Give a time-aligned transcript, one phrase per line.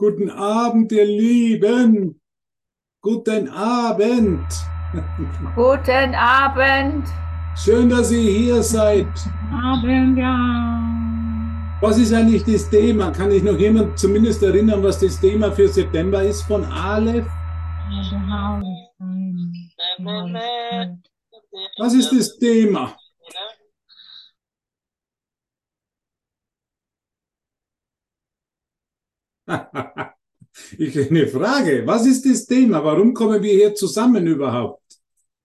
[0.00, 2.20] Guten Abend, ihr Lieben.
[3.02, 4.46] Guten Abend.
[5.56, 7.04] Guten Abend.
[7.56, 9.08] Schön, dass ihr hier seid.
[9.50, 10.80] Abend, ja.
[11.80, 13.10] Was ist eigentlich das Thema?
[13.10, 17.26] Kann ich noch jemand zumindest erinnern, was das Thema für September ist von Aleph?
[21.76, 22.94] Was ist das Thema?
[30.78, 31.86] ich eine Frage.
[31.86, 32.84] Was ist das Thema?
[32.84, 34.82] Warum kommen wir hier zusammen überhaupt?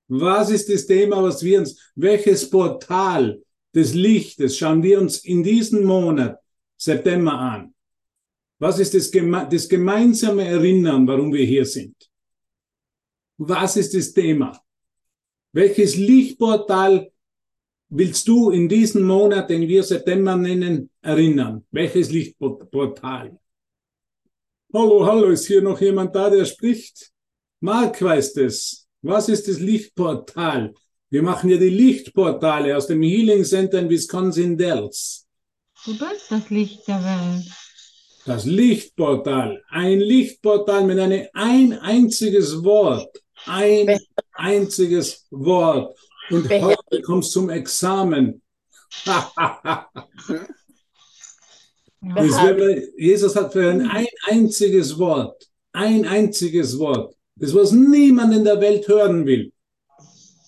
[0.08, 3.42] Was ist das Thema, was wir uns, welches Portal
[3.74, 6.38] des Lichtes schauen wir uns in diesem Monat
[6.78, 7.74] September an?
[8.60, 11.96] Was ist das, geme das gemeinsame Erinnern, warum wir hier sind?
[13.38, 14.60] Was ist das Thema?
[15.52, 17.12] Welches Lichtportal
[17.90, 21.66] willst du in diesem Monat, den wir September nennen, erinnern?
[21.72, 23.38] Welches Lichtportal?
[24.76, 27.12] Hallo, hallo, ist hier noch jemand da, der spricht?
[27.60, 28.88] Mark weiß das.
[29.04, 30.74] Was ist das Lichtportal?
[31.12, 35.28] Wir machen ja die Lichtportale aus dem Healing Center in Wisconsin Dells.
[35.86, 37.52] Du bist das Licht der Welt.
[38.26, 39.62] Das Lichtportal.
[39.70, 43.22] Ein Lichtportal mit einem ein einziges Wort.
[43.46, 44.00] Ein
[44.32, 45.96] einziges Wort.
[46.32, 48.42] Und heute kommst du zum Examen.
[52.98, 58.60] Jesus hat für ein, ein einziges Wort, ein einziges Wort, das was niemand in der
[58.60, 59.52] Welt hören will.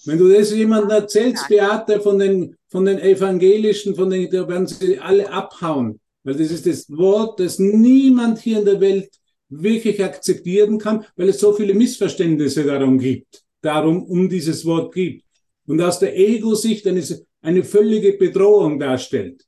[0.06, 4.68] Wenn du das jemandem erzählst, Beate, von den, von den Evangelischen, von den, da werden
[4.68, 6.00] sie alle abhauen.
[6.24, 9.10] Weil das ist das Wort, das niemand hier in der Welt
[9.50, 15.24] wirklich akzeptieren kann, weil es so viele Missverständnisse darum gibt, darum, um dieses Wort gibt.
[15.68, 17.04] Und aus der Ego-Sicht eine,
[17.42, 19.46] eine völlige Bedrohung darstellt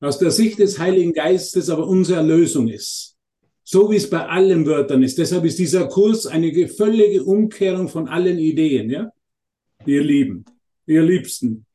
[0.00, 3.16] aus der Sicht des Heiligen Geistes aber unsere Erlösung ist.
[3.62, 5.18] So wie es bei allen Wörtern ist.
[5.18, 9.12] Deshalb ist dieser Kurs eine völlige Umkehrung von allen Ideen, ja?
[9.86, 10.44] Ihr Lieben,
[10.86, 11.66] ihr Liebsten.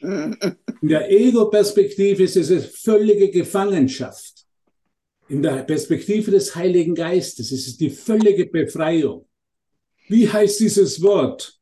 [0.00, 4.46] In der Ego-Perspektive ist es eine völlige Gefangenschaft.
[5.28, 9.26] In der Perspektive des Heiligen Geistes ist es die völlige Befreiung.
[10.08, 11.58] Wie heißt dieses Wort?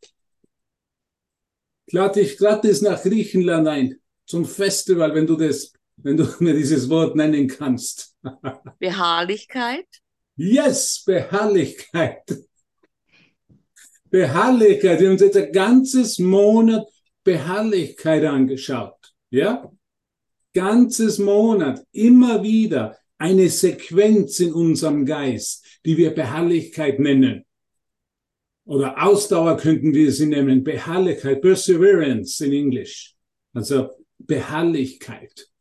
[1.90, 6.88] Lade dich gratis nach Griechenland ein zum Festival, wenn du das wenn du mir dieses
[6.88, 8.16] Wort nennen kannst.
[8.78, 9.86] Beharrlichkeit?
[10.36, 12.22] Yes, Beharrlichkeit.
[14.10, 15.00] Beharrlichkeit.
[15.00, 16.86] Wir haben uns jetzt ein ganzes Monat
[17.24, 19.14] Beharrlichkeit angeschaut.
[19.30, 19.70] Ja?
[20.54, 21.82] Ganzes Monat.
[21.92, 27.44] Immer wieder eine Sequenz in unserem Geist, die wir Beharrlichkeit nennen.
[28.64, 30.62] Oder Ausdauer könnten wir sie nennen.
[30.62, 31.40] Beharrlichkeit.
[31.40, 33.14] Perseverance in Englisch.
[33.54, 35.51] Also Beharrlichkeit.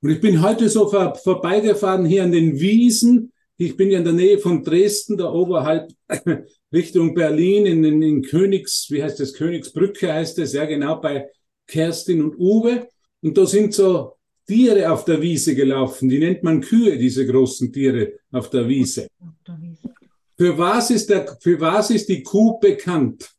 [0.00, 3.32] Und ich bin heute so vor, vorbeigefahren hier an den Wiesen.
[3.56, 5.90] Ich bin ja in der Nähe von Dresden, da oberhalb
[6.72, 11.28] Richtung Berlin, in, in, in Königs, wie heißt das, Königsbrücke heißt es, ja genau, bei
[11.66, 12.88] Kerstin und Uwe.
[13.22, 14.16] Und da sind so
[14.46, 16.08] Tiere auf der Wiese gelaufen.
[16.08, 19.08] Die nennt man Kühe, diese großen Tiere auf der Wiese.
[20.36, 23.34] Für was ist, der, für was ist die Kuh bekannt?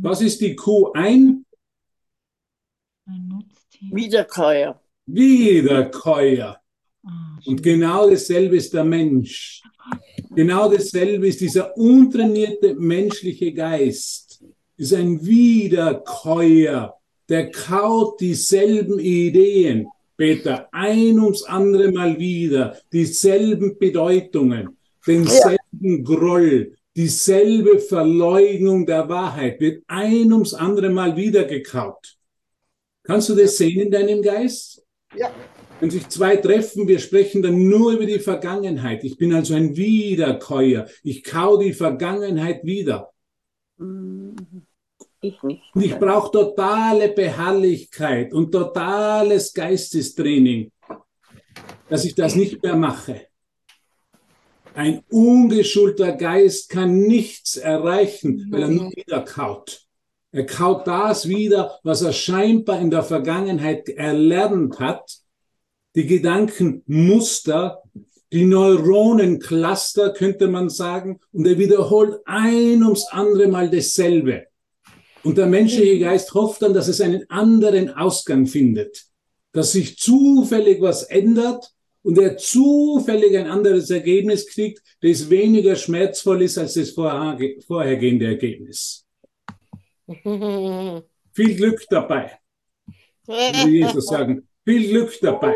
[0.00, 0.92] Was ist die Kuh?
[0.92, 1.44] Ein?
[3.06, 3.43] Ein
[3.92, 4.80] Wiederkäuer.
[5.06, 6.56] Wiederkäuer.
[7.06, 9.62] Ah, Und genau dasselbe ist der Mensch.
[10.34, 14.42] Genau dasselbe ist dieser untrainierte menschliche Geist.
[14.76, 16.94] Ist ein Wiederkäuer.
[17.28, 19.86] Der kaut dieselben Ideen.
[20.16, 22.76] Peter, ein ums andere Mal wieder.
[22.92, 24.76] Dieselben Bedeutungen.
[25.06, 26.04] Denselben.
[26.04, 26.76] Groll.
[26.96, 32.13] Dieselbe Verleugnung der Wahrheit wird ein ums andere Mal wieder gekaut.
[33.04, 34.82] Kannst du das sehen in deinem Geist?
[35.14, 35.30] Ja.
[35.78, 39.04] Wenn sich zwei treffen, wir sprechen dann nur über die Vergangenheit.
[39.04, 40.88] Ich bin also ein Wiederkäuer.
[41.02, 43.12] Ich kau die Vergangenheit wieder.
[43.76, 44.34] Mhm.
[45.20, 45.62] Ich nicht.
[45.74, 50.70] Und ich brauche totale Beharrlichkeit und totales Geistestraining,
[51.88, 53.26] dass ich das nicht mehr mache.
[54.74, 59.83] Ein ungeschulter Geist kann nichts erreichen, weil er nur wieder kaut.
[60.34, 65.18] Er kaut das wieder, was er scheinbar in der Vergangenheit erlernt hat.
[65.94, 67.80] Die Gedankenmuster,
[68.32, 74.48] die Neuronencluster, könnte man sagen, und er wiederholt ein ums andere Mal dasselbe.
[75.22, 79.04] Und der menschliche Geist hofft dann, dass es einen anderen Ausgang findet,
[79.52, 81.70] dass sich zufällig was ändert
[82.02, 89.03] und er zufällig ein anderes Ergebnis kriegt, das weniger schmerzvoll ist als das vorhergehende Ergebnis.
[91.32, 92.38] Viel Glück dabei.
[93.26, 95.54] Wie Jesus sagen, viel Glück dabei.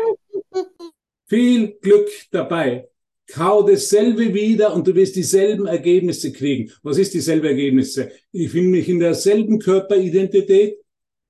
[1.27, 2.89] Viel Glück dabei.
[3.27, 6.71] Kau dasselbe wieder und du wirst dieselben Ergebnisse kriegen.
[6.81, 8.11] Was ist dieselbe Ergebnisse?
[8.31, 10.79] Ich finde mich in derselben Körperidentität,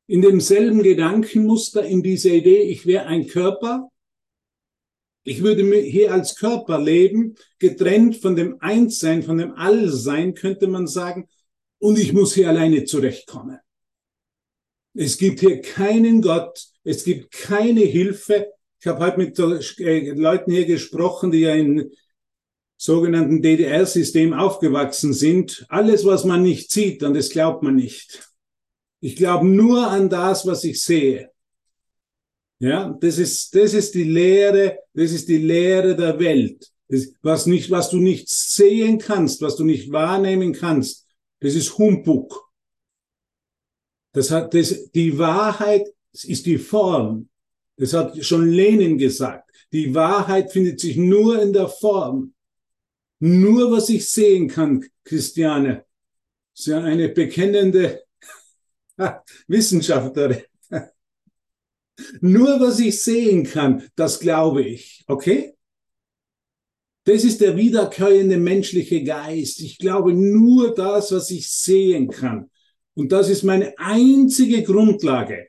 [0.07, 3.89] in demselben Gedankenmuster, in dieser Idee, ich wäre ein Körper.
[5.23, 10.87] Ich würde hier als Körper leben, getrennt von dem Einssein, von dem Allsein, könnte man
[10.87, 11.27] sagen.
[11.79, 13.59] Und ich muss hier alleine zurechtkommen.
[14.93, 19.37] Es gibt hier keinen Gott, es gibt keine Hilfe, ich habe heute mit
[19.79, 21.91] äh, Leuten hier gesprochen, die ja in
[22.77, 25.65] sogenannten DDR-System aufgewachsen sind.
[25.67, 28.31] Alles, was man nicht sieht, und das glaubt man nicht.
[29.01, 31.29] Ich glaube nur an das, was ich sehe.
[32.59, 36.71] Ja, das ist, das ist die Lehre, das ist die Lehre der Welt.
[36.87, 41.05] Das, was nicht, was du nicht sehen kannst, was du nicht wahrnehmen kannst,
[41.39, 42.49] das ist Humbug.
[44.11, 47.29] Das hat, das, die Wahrheit ist die Form.
[47.77, 49.49] Das hat schon Lenin gesagt.
[49.71, 52.33] Die Wahrheit findet sich nur in der Form.
[53.19, 55.85] Nur was ich sehen kann, Christiane.
[56.55, 58.03] ist ja eine bekennende
[59.47, 60.43] Wissenschaftlerin.
[62.21, 65.03] Nur was ich sehen kann, das glaube ich.
[65.07, 65.55] Okay?
[67.05, 69.61] Das ist der wiederkehrende menschliche Geist.
[69.61, 72.49] Ich glaube nur das, was ich sehen kann.
[72.93, 75.47] Und das ist meine einzige Grundlage.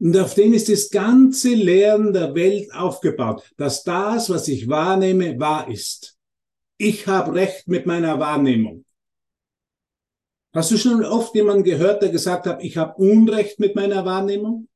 [0.00, 5.38] Und auf den ist das ganze Lehren der Welt aufgebaut, dass das, was ich wahrnehme,
[5.38, 6.16] wahr ist.
[6.76, 8.84] Ich habe Recht mit meiner Wahrnehmung.
[10.52, 14.68] Hast du schon oft jemanden gehört, der gesagt hat, ich habe Unrecht mit meiner Wahrnehmung?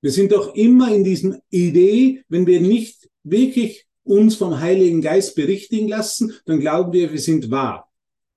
[0.00, 5.34] Wir sind doch immer in diesem Idee, wenn wir nicht wirklich uns vom Heiligen Geist
[5.36, 7.90] berichtigen lassen, dann glauben wir, wir sind wahr.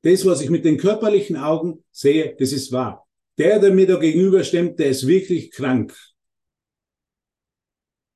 [0.04, 3.08] Das, was ich mit den körperlichen Augen sehe, das ist wahr.
[3.38, 5.96] Der, der mir da gegenüberstimmt, der ist wirklich krank.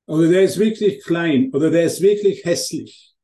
[0.05, 1.51] Oder der ist wirklich klein.
[1.53, 3.15] Oder der ist wirklich hässlich.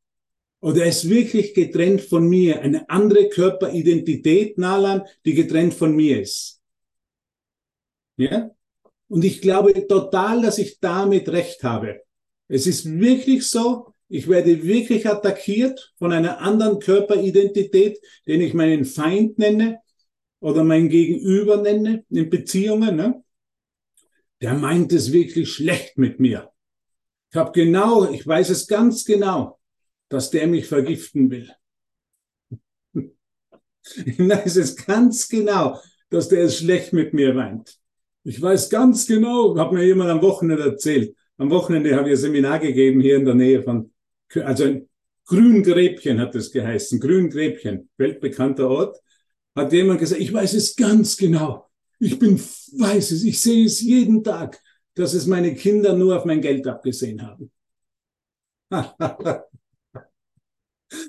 [0.60, 2.62] Oder er ist wirklich getrennt von mir.
[2.62, 6.62] Eine andere Körperidentität, Nalan, die getrennt von mir ist.
[8.18, 8.50] Ja?
[9.08, 12.02] Und ich glaube total, dass ich damit recht habe.
[12.48, 18.86] Es ist wirklich so, ich werde wirklich attackiert von einer anderen Körperidentität, den ich meinen
[18.86, 19.80] Feind nenne,
[20.44, 23.24] oder mein Gegenüber nenne in Beziehungen, ne?
[24.42, 26.52] der meint es wirklich schlecht mit mir.
[27.32, 29.58] Ich habe genau, ich weiß es ganz genau,
[30.10, 31.50] dass der mich vergiften will.
[34.06, 35.80] ich weiß es ganz genau,
[36.10, 37.80] dass der es schlecht mit mir meint.
[38.26, 41.16] Ich weiß ganz genau, hat mir jemand am Wochenende erzählt.
[41.38, 43.93] Am Wochenende habe ich ein Seminar gegeben hier in der Nähe von,
[44.42, 44.90] also ein
[45.26, 49.00] Grüngräbchen hat es geheißen, Grüngräbchen, weltbekannter Ort
[49.56, 51.70] hat jemand gesagt, ich weiß es ganz genau.
[52.00, 54.62] Ich bin, weiß es, ich sehe es jeden Tag,
[54.96, 57.52] dass es meine Kinder nur auf mein Geld abgesehen haben.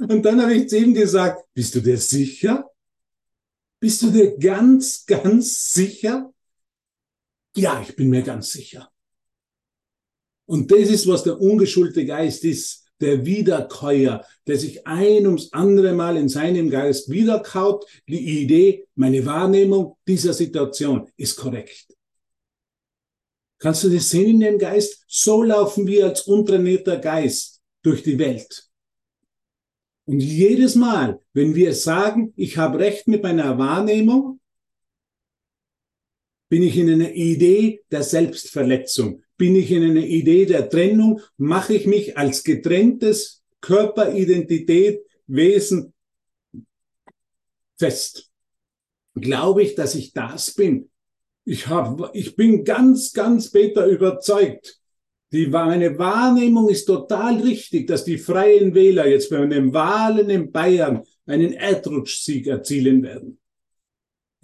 [0.08, 2.70] Und dann habe ich zu ihm gesagt, bist du dir sicher?
[3.80, 6.32] Bist du dir ganz, ganz sicher?
[7.56, 8.90] Ja, ich bin mir ganz sicher.
[10.46, 15.92] Und das ist, was der ungeschulte Geist ist der Wiederkäuer, der sich ein ums andere
[15.92, 21.86] Mal in seinem Geist wiederkaut, die Idee, meine Wahrnehmung dieser Situation ist korrekt.
[23.58, 25.04] Kannst du das sehen in dem Geist?
[25.08, 28.68] So laufen wir als untrainierter Geist durch die Welt.
[30.06, 34.40] Und jedes Mal, wenn wir sagen, ich habe recht mit meiner Wahrnehmung,
[36.50, 41.74] bin ich in einer Idee der Selbstverletzung bin ich in einer Idee der Trennung, mache
[41.74, 45.92] ich mich als getrenntes Körperidentität, Wesen
[47.78, 48.30] fest.
[49.14, 50.90] Glaube ich, dass ich das bin?
[51.44, 54.80] Ich, hab, ich bin ganz, ganz beter überzeugt.
[55.32, 60.52] Die, meine Wahrnehmung ist total richtig, dass die freien Wähler jetzt bei den Wahlen in
[60.52, 63.38] Bayern einen Erdrutschsieg erzielen werden.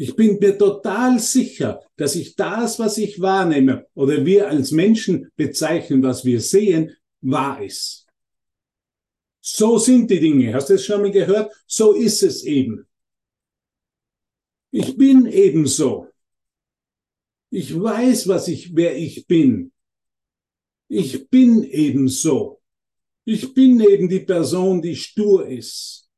[0.02, 5.30] Ich bin mir total sicher, dass ich das, was ich wahrnehme oder wir als Menschen
[5.36, 8.06] bezeichnen, was wir sehen, wahr ist.
[9.42, 10.54] So sind die Dinge.
[10.54, 11.52] Hast du es schon mal gehört?
[11.66, 12.88] So ist es eben.
[14.70, 16.08] Ich bin ebenso.
[17.50, 19.70] Ich weiß, was ich, wer ich bin.
[20.88, 22.62] Ich bin ebenso.
[23.26, 26.08] Ich bin eben die Person, die stur ist.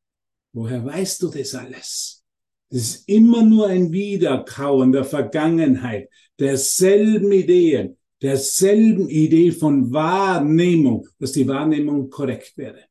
[0.53, 2.22] Woher weißt du das alles?
[2.75, 11.33] Es ist immer nur ein Wiederkauen der Vergangenheit, derselben Ideen, derselben Idee von Wahrnehmung, dass
[11.33, 12.85] die Wahrnehmung korrekt wäre.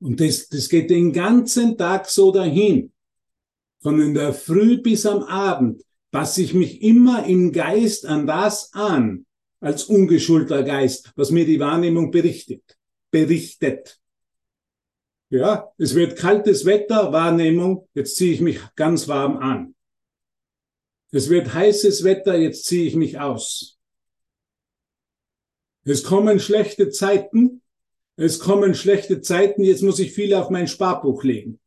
[0.00, 2.92] Und das, das geht den ganzen Tag so dahin.
[3.80, 8.70] Von in der Früh bis am Abend passe ich mich immer im Geist an das
[8.74, 9.24] an,
[9.60, 12.76] als ungeschulter Geist, was mir die Wahrnehmung berichtet,
[13.10, 13.98] berichtet.
[15.34, 19.74] Ja, es wird kaltes Wetter, Wahrnehmung, jetzt ziehe ich mich ganz warm an.
[21.10, 23.76] Es wird heißes Wetter, jetzt ziehe ich mich aus.
[25.82, 27.62] Es kommen schlechte Zeiten,
[28.14, 31.58] es kommen schlechte Zeiten, jetzt muss ich viel auf mein Sparbuch legen.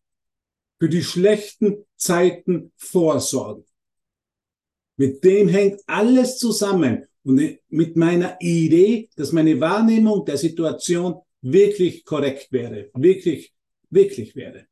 [0.80, 3.66] Für die schlechten Zeiten vorsorgen.
[4.96, 12.06] Mit dem hängt alles zusammen und mit meiner Idee, dass meine Wahrnehmung der Situation wirklich
[12.06, 13.54] korrekt wäre, wirklich,
[13.90, 14.68] wirklich wäre.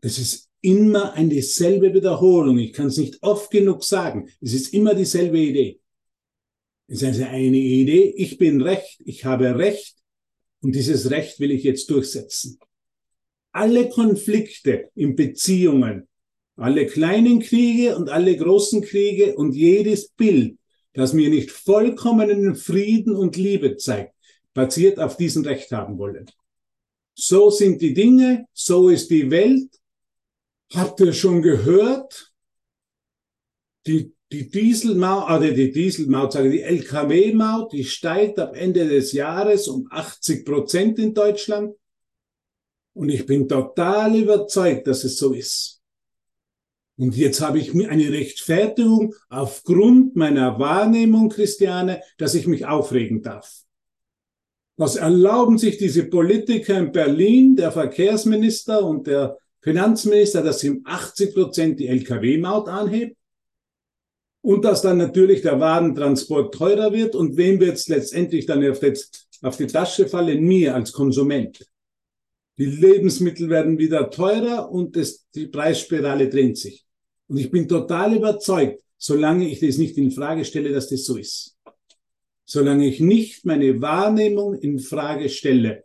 [0.00, 2.58] Es ist immer eine dieselbe Wiederholung.
[2.58, 4.28] Ich kann es nicht oft genug sagen.
[4.40, 5.80] Es ist immer dieselbe Idee.
[6.86, 9.96] Es ist also eine Idee, ich bin Recht, ich habe Recht
[10.60, 12.58] und dieses Recht will ich jetzt durchsetzen.
[13.52, 16.06] Alle Konflikte in Beziehungen
[16.56, 20.56] alle kleinen Kriege und alle großen Kriege und jedes Bild,
[20.92, 24.14] das mir nicht vollkommenen Frieden und Liebe zeigt,
[24.52, 26.26] basiert auf diesem Recht haben wollen.
[27.14, 29.70] So sind die Dinge, so ist die Welt.
[30.74, 32.32] Habt ihr schon gehört?
[33.86, 39.68] Die, die Dieselmaut, oder die Dieselmaut, sage die LKW-Maut, die steigt ab Ende des Jahres
[39.68, 41.76] um 80 Prozent in Deutschland.
[42.94, 45.82] Und ich bin total überzeugt, dass es so ist.
[46.96, 53.22] Und jetzt habe ich mir eine Rechtfertigung aufgrund meiner Wahrnehmung, Christiane, dass ich mich aufregen
[53.22, 53.64] darf.
[54.76, 60.82] Was erlauben sich diese Politiker in Berlin, der Verkehrsminister und der Finanzminister, dass sie um
[60.84, 63.16] 80 Prozent die Lkw-Maut anhebt?
[64.40, 67.14] Und dass dann natürlich der Warentransport teurer wird.
[67.14, 68.92] Und wem wird es letztendlich dann auf, die,
[69.42, 70.42] auf die Tasche fallen?
[70.42, 71.64] Mir als Konsument.
[72.58, 76.84] Die Lebensmittel werden wieder teurer und das, die Preisspirale dreht sich.
[77.26, 81.16] Und ich bin total überzeugt, solange ich das nicht in Frage stelle, dass das so
[81.16, 81.53] ist.
[82.44, 85.84] Solange ich nicht meine Wahrnehmung in Frage stelle,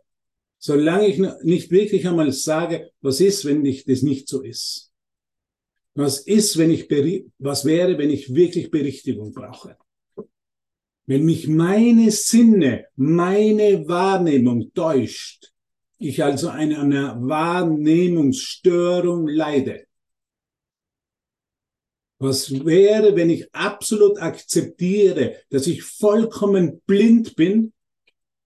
[0.58, 4.92] solange ich nicht wirklich einmal sage, was ist, wenn ich das nicht so ist?
[5.94, 6.88] Was ist, wenn ich,
[7.38, 9.76] was wäre, wenn ich wirklich Berichtigung brauche?
[11.06, 15.52] Wenn mich meine Sinne, meine Wahrnehmung täuscht,
[15.98, 19.86] ich also eine, eine Wahrnehmungsstörung leide,
[22.20, 27.72] was wäre, wenn ich absolut akzeptiere, dass ich vollkommen blind bin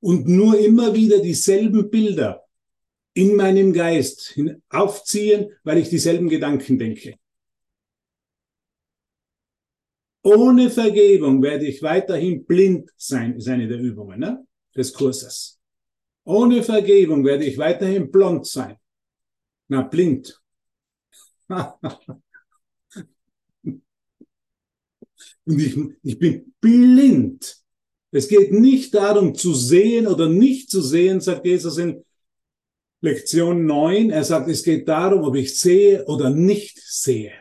[0.01, 2.45] und nur immer wieder dieselben Bilder
[3.15, 4.39] in meinem Geist
[4.69, 7.17] aufziehen, weil ich dieselben Gedanken denke?
[10.23, 15.61] Ohne Vergebung werde ich weiterhin blind sein, ist eine der Übungen ne, des Kurses.
[16.23, 18.77] Ohne Vergebung werde ich weiterhin blond sein.
[19.67, 20.41] Na, blind.
[25.47, 27.59] Und ich, ich bin blind.
[28.11, 32.05] Es geht nicht darum zu sehen oder nicht zu sehen, sagt Jesus in
[33.01, 34.11] Lektion 9.
[34.11, 37.33] Er sagt, es geht darum, ob ich sehe oder nicht sehe.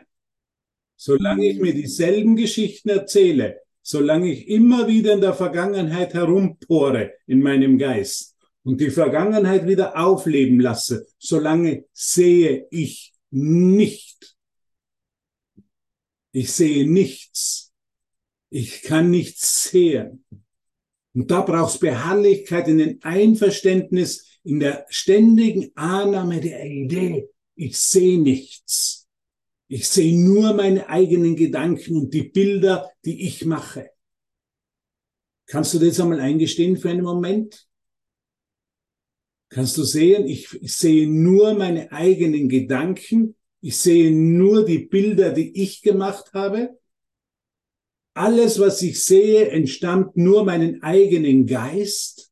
[0.98, 7.42] Solange ich mir dieselben Geschichten erzähle, solange ich immer wieder in der Vergangenheit herumpore in
[7.42, 14.36] meinem Geist und die Vergangenheit wieder aufleben lasse, solange sehe ich nicht.
[16.32, 17.63] Ich sehe nichts.
[18.56, 20.24] Ich kann nichts sehen.
[21.16, 27.30] Und da brauchst Beharrlichkeit in den Einverständnis, in der ständigen Annahme der Idee.
[27.56, 29.10] Ich sehe nichts.
[29.68, 33.90] Ich sehe nur meine eigenen Gedanken und die Bilder, die ich mache.
[35.48, 37.68] Kannst du das einmal eingestehen für einen Moment?
[39.50, 43.36] Kannst du sehen, ich, ich sehe nur meine eigenen Gedanken.
[43.62, 46.78] Ich sehe nur die Bilder, die ich gemacht habe.
[48.14, 52.32] Alles, was ich sehe, entstammt nur meinen eigenen Geist.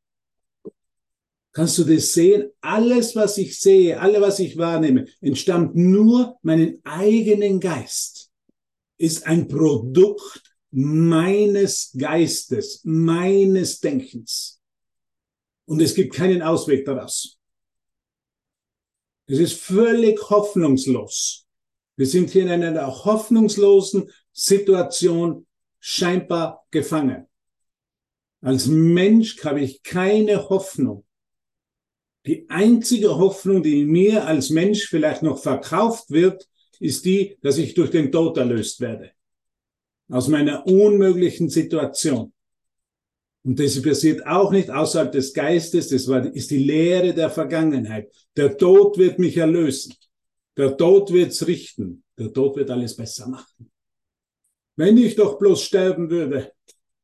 [1.54, 2.50] Kannst du das sehen?
[2.62, 8.32] Alles, was ich sehe, alles, was ich wahrnehme, entstammt nur meinen eigenen Geist.
[8.98, 14.62] Ist ein Produkt meines Geistes, meines Denkens.
[15.66, 17.38] Und es gibt keinen Ausweg daraus.
[19.26, 21.48] Es ist völlig hoffnungslos.
[21.96, 25.46] Wir sind hier in einer hoffnungslosen Situation
[25.82, 27.28] scheinbar gefangen.
[28.40, 31.04] Als Mensch habe ich keine Hoffnung.
[32.26, 36.48] Die einzige Hoffnung, die mir als Mensch vielleicht noch verkauft wird,
[36.80, 39.12] ist die, dass ich durch den Tod erlöst werde.
[40.08, 42.32] Aus meiner unmöglichen Situation.
[43.44, 48.12] Und das passiert auch nicht außerhalb des Geistes, das ist die Lehre der Vergangenheit.
[48.36, 49.96] Der Tod wird mich erlösen.
[50.58, 52.04] Der Tod wird's richten.
[52.20, 53.72] Der Tod wird alles besser machen.
[54.82, 56.54] Wenn ich doch bloß sterben würde,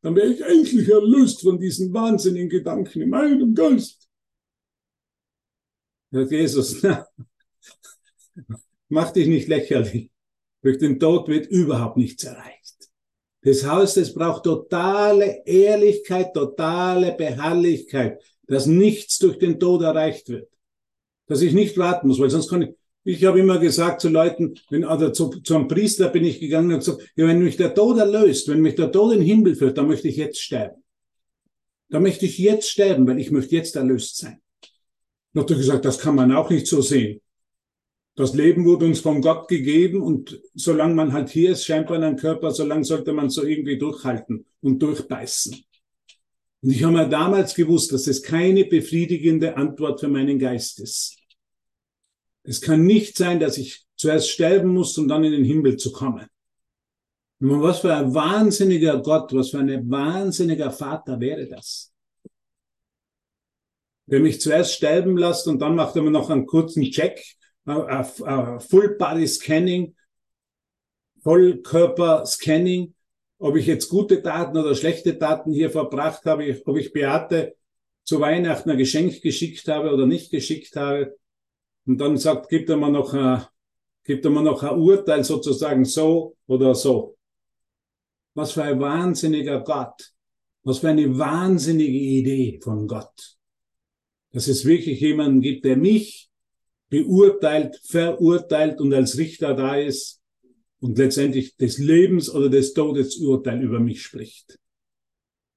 [0.01, 4.09] dann wäre ich endlich erlöst von diesen wahnsinnigen Gedanken in meinem Geist.
[6.09, 7.07] Sagt Jesus, na,
[8.89, 10.09] mach dich nicht lächerlich.
[10.63, 12.89] Durch den Tod wird überhaupt nichts erreicht.
[13.41, 20.49] Das Haus, das braucht totale Ehrlichkeit, totale Beharrlichkeit, dass nichts durch den Tod erreicht wird.
[21.27, 22.75] Dass ich nicht warten muss, weil sonst kann ich,
[23.07, 26.79] ich habe immer gesagt zu Leuten, wenn, oder zu, einem Priester bin ich gegangen und
[26.79, 29.77] gesagt, ja, wenn mich der Tod erlöst, wenn mich der Tod in den Himmel führt,
[29.77, 30.83] dann möchte ich jetzt sterben.
[31.89, 34.41] Da möchte ich jetzt sterben, weil ich möchte jetzt erlöst sein.
[35.33, 37.21] Und hat er gesagt, das kann man auch nicht so sehen.
[38.15, 42.03] Das Leben wurde uns von Gott gegeben und solange man halt hier ist, scheinbar in
[42.03, 45.55] einem Körper, solange sollte man so irgendwie durchhalten und durchbeißen.
[46.61, 51.17] Und ich habe mir damals gewusst, dass es keine befriedigende Antwort für meinen Geist ist.
[52.47, 55.91] Es kann nicht sein, dass ich zuerst sterben muss, um dann in den Himmel zu
[55.91, 56.25] kommen.
[57.39, 61.93] Und was für ein wahnsinniger Gott, was für ein wahnsinniger Vater wäre das?
[64.05, 67.21] Der mich zuerst sterben lässt und dann macht er mir noch einen kurzen Check
[67.65, 69.93] Full Body Scanning,
[71.21, 72.95] Vollkörper Scanning,
[73.39, 77.57] ob ich jetzt gute Daten oder schlechte Daten hier verbracht habe, ob ich Beate
[78.05, 81.17] zu Weihnachten ein Geschenk geschickt habe oder nicht geschickt habe.
[81.87, 83.45] Und dann sagt, gibt er mir noch ein,
[84.03, 87.17] gibt er mir noch ein Urteil sozusagen so oder so.
[88.33, 90.13] Was für ein wahnsinniger Gott.
[90.63, 93.37] Was für eine wahnsinnige Idee von Gott.
[94.33, 96.29] Dass es wirklich jemanden gibt, der mich
[96.89, 100.21] beurteilt, verurteilt und als Richter da ist
[100.81, 104.59] und letztendlich des Lebens oder des Todes Urteil über mich spricht.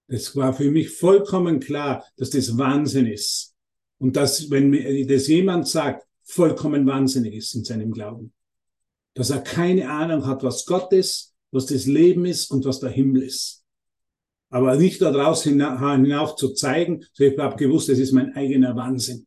[0.07, 3.55] Es war für mich vollkommen klar, dass das Wahnsinn ist.
[3.99, 8.33] Und dass, wenn mir das jemand sagt, vollkommen wahnsinnig ist in seinem Glauben.
[9.15, 12.91] Dass er keine Ahnung hat, was Gott ist, was das Leben ist und was der
[12.91, 13.65] Himmel ist.
[14.51, 19.27] Aber nicht daraus hinauf zu zeigen, so ich habe gewusst, das ist mein eigener Wahnsinn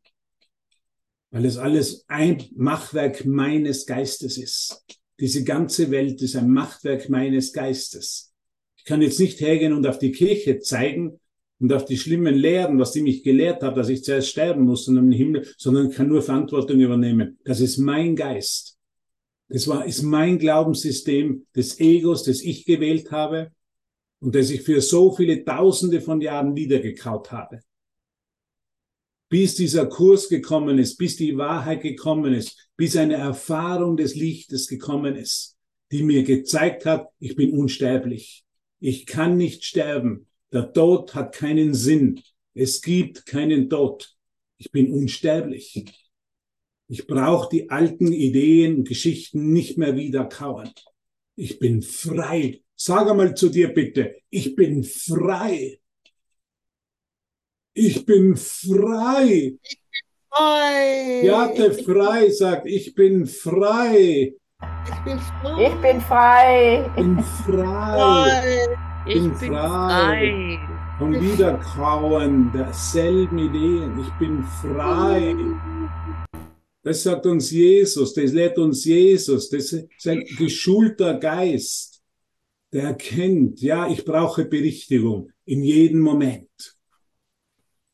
[1.33, 4.85] weil es alles ein Machwerk meines Geistes ist.
[5.19, 8.35] Diese ganze Welt ist ein Machtwerk meines Geistes.
[8.77, 11.19] Ich kann jetzt nicht hergehen und auf die Kirche zeigen
[11.63, 14.87] und auf die schlimmen Lehren, was die mich gelehrt hat, dass ich zuerst sterben muss
[14.87, 17.39] und im Himmel, sondern kann nur Verantwortung übernehmen.
[17.45, 18.77] Das ist mein Geist.
[19.47, 23.51] Das war, ist mein Glaubenssystem des Egos, das ich gewählt habe
[24.19, 27.61] und das ich für so viele Tausende von Jahren wiedergekaut habe
[29.33, 34.67] bis dieser Kurs gekommen ist, bis die Wahrheit gekommen ist, bis eine Erfahrung des Lichtes
[34.67, 35.57] gekommen ist,
[35.91, 38.45] die mir gezeigt hat, ich bin unsterblich.
[38.79, 40.27] Ich kann nicht sterben.
[40.53, 42.21] Der Tod hat keinen Sinn.
[42.53, 44.15] Es gibt keinen Tod.
[44.59, 45.83] Ich bin unsterblich.
[46.87, 50.69] Ich brauche die alten Ideen und Geschichten nicht mehr wieder kauen.
[51.35, 52.61] Ich bin frei.
[52.75, 55.79] Sag einmal zu dir bitte, ich bin frei.
[57.73, 59.57] Ich bin frei.
[59.57, 61.21] Ich bin frei.
[61.23, 64.35] Beate Frei sagt, ich bin frei.
[64.85, 65.67] Ich bin frei.
[65.67, 66.85] Ich bin frei.
[66.85, 68.15] Ich bin frei.
[68.27, 68.82] Ich bin frei.
[70.97, 73.99] Von Wiederkauen derselben Ideen.
[73.99, 75.35] Ich bin frei.
[76.83, 79.49] Das sagt uns Jesus, das lehrt uns Jesus.
[79.49, 82.01] Das ist ein geschulter Geist,
[82.71, 86.77] der erkennt, ja, ich brauche Berichtigung in jedem Moment.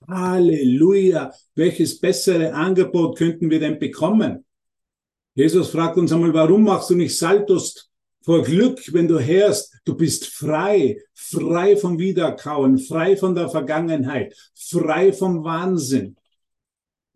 [0.07, 1.31] Halleluja.
[1.55, 4.45] Welches bessere Angebot könnten wir denn bekommen?
[5.33, 7.88] Jesus fragt uns einmal, warum machst du nicht Saltos
[8.21, 14.35] vor Glück, wenn du hörst, du bist frei, frei vom Wiederkauen, frei von der Vergangenheit,
[14.55, 16.15] frei vom Wahnsinn,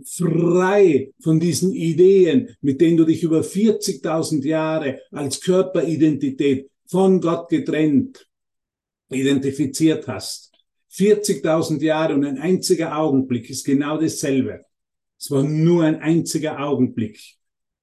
[0.04, 7.50] frei von diesen Ideen, mit denen du dich über 40.000 Jahre als Körperidentität von Gott
[7.50, 8.28] getrennt
[9.10, 10.52] identifiziert hast.
[10.92, 14.66] 40.000 Jahre und ein einziger Augenblick ist genau dasselbe.
[15.20, 17.20] Es war nur ein einziger Augenblick.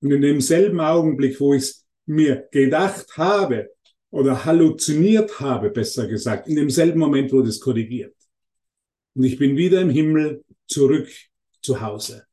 [0.01, 1.75] Und in demselben Augenblick, wo ich
[2.07, 3.71] mir gedacht habe
[4.11, 8.17] oder halluziniert habe, besser gesagt, in demselben Moment wurde es korrigiert.
[9.15, 11.09] Und ich bin wieder im Himmel zurück
[11.63, 12.25] zu Hause.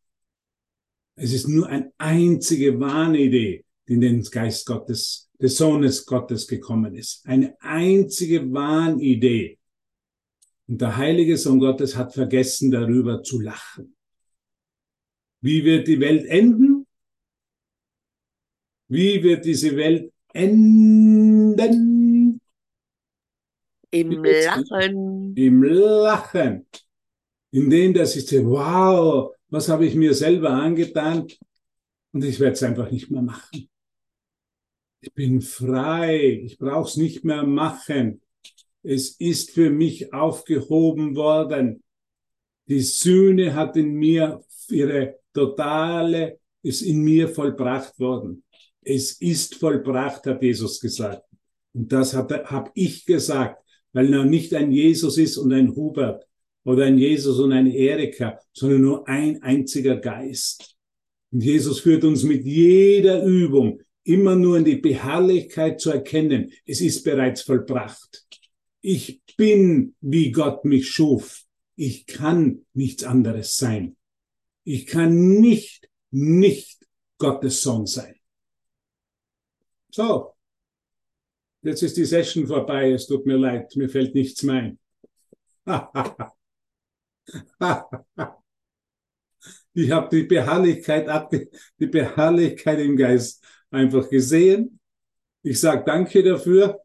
[1.16, 6.96] Es ist nur eine einzige Wahnidee, die in den Geist Gottes, des Sohnes Gottes gekommen
[6.96, 7.26] ist.
[7.26, 9.58] Eine einzige Wahnidee,
[10.68, 13.96] und der heilige Sohn Gottes hat vergessen, darüber zu lachen.
[15.42, 16.77] Wie wird die Welt enden?
[18.88, 22.40] Wie wird diese Welt enden?
[23.92, 25.36] Im Lachen.
[25.36, 26.66] Im Lachen.
[27.52, 31.28] In dem, dass ich sage, wow, was habe ich mir selber angetan?
[32.12, 33.70] Und ich werde es einfach nicht mehr machen.
[35.02, 36.42] Ich bin frei.
[36.44, 38.22] Ich brauche es nicht mehr machen.
[38.84, 41.84] Es ist für mich aufgehoben worden.
[42.68, 48.44] Die Sühne hat in mir ihre totale, ist in mir vollbracht worden.
[48.90, 51.24] Es ist vollbracht, hat Jesus gesagt.
[51.74, 56.26] Und das habe hab ich gesagt, weil noch nicht ein Jesus ist und ein Hubert
[56.64, 60.78] oder ein Jesus und eine Erika, sondern nur ein einziger Geist.
[61.32, 66.80] Und Jesus führt uns mit jeder Übung immer nur in die Beharrlichkeit zu erkennen, es
[66.80, 68.26] ist bereits vollbracht.
[68.80, 71.44] Ich bin, wie Gott mich schuf.
[71.76, 73.98] Ich kann nichts anderes sein.
[74.64, 76.80] Ich kann nicht, nicht
[77.18, 78.17] Gottes Sohn sein.
[79.98, 80.36] So,
[81.64, 82.92] jetzt ist die Session vorbei.
[82.92, 84.80] Es tut mir leid, mir fällt nichts mehr ein.
[89.74, 91.08] ich habe die Beharrlichkeit,
[91.80, 94.80] die Beharrlichkeit im Geist einfach gesehen.
[95.42, 96.80] Ich sage danke dafür.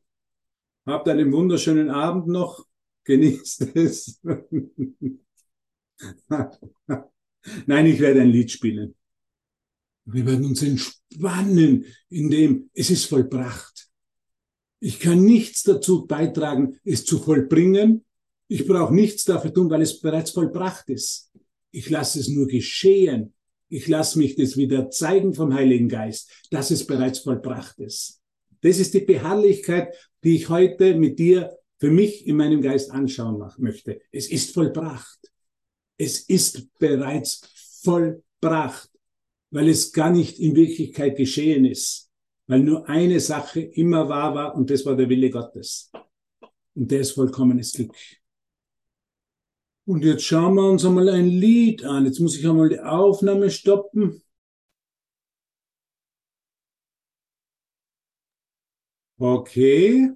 [0.87, 2.64] Habt einen wunderschönen Abend noch.
[3.05, 4.22] Genießt es.
[7.66, 8.94] Nein, ich werde ein Lied spielen.
[10.05, 13.88] Wir werden uns entspannen, indem es ist vollbracht.
[14.81, 18.05] Ich kann nichts dazu beitragen, es zu vollbringen.
[18.49, 21.31] Ich brauche nichts dafür tun, weil es bereits vollbracht ist.
[21.71, 23.33] Ich lasse es nur geschehen.
[23.69, 28.21] Ich lasse mich das wieder zeigen vom Heiligen Geist, dass es bereits vollbracht ist.
[28.61, 33.43] Das ist die Beharrlichkeit, die ich heute mit dir für mich in meinem Geist anschauen
[33.59, 34.01] möchte.
[34.12, 35.19] Es ist vollbracht.
[35.97, 37.41] Es ist bereits
[37.83, 38.91] vollbracht,
[39.53, 42.11] weil es gar nicht in Wirklichkeit geschehen ist,
[42.47, 45.93] weil nur eine Sache immer wahr war und das war der Wille Gottes.
[46.75, 47.95] Und der ist vollkommenes Glück.
[49.85, 52.07] Und jetzt schauen wir uns einmal ein Lied an.
[52.07, 54.23] Jetzt muss ich einmal die Aufnahme stoppen.
[59.19, 60.11] Okay.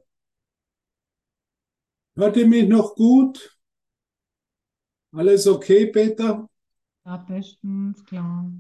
[2.17, 3.59] Hört ihr mich noch gut?
[5.13, 6.49] Alles okay, Peter?
[7.05, 8.51] Ja, bestens, klar.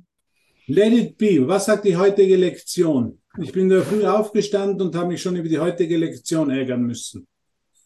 [0.68, 1.46] Let it be.
[1.46, 3.20] Was sagt die heutige Lektion?
[3.40, 7.26] Ich bin da früh aufgestanden und habe mich schon über die heutige Lektion ärgern müssen.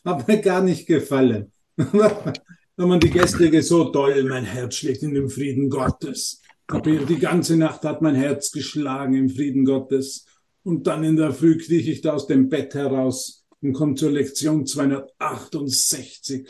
[0.05, 1.51] Hat mir gar nicht gefallen.
[1.75, 6.41] Wenn man die gestrige so toll, mein Herz schlägt in dem Frieden Gottes.
[6.85, 10.25] Die ganze Nacht hat mein Herz geschlagen im Frieden Gottes.
[10.63, 14.11] Und dann in der Früh krieche ich da aus dem Bett heraus und komme zur
[14.11, 16.47] Lektion 268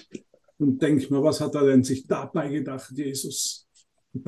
[0.60, 3.63] und denke mir, was hat er denn sich dabei gedacht, Jesus?
[4.14, 4.24] Ich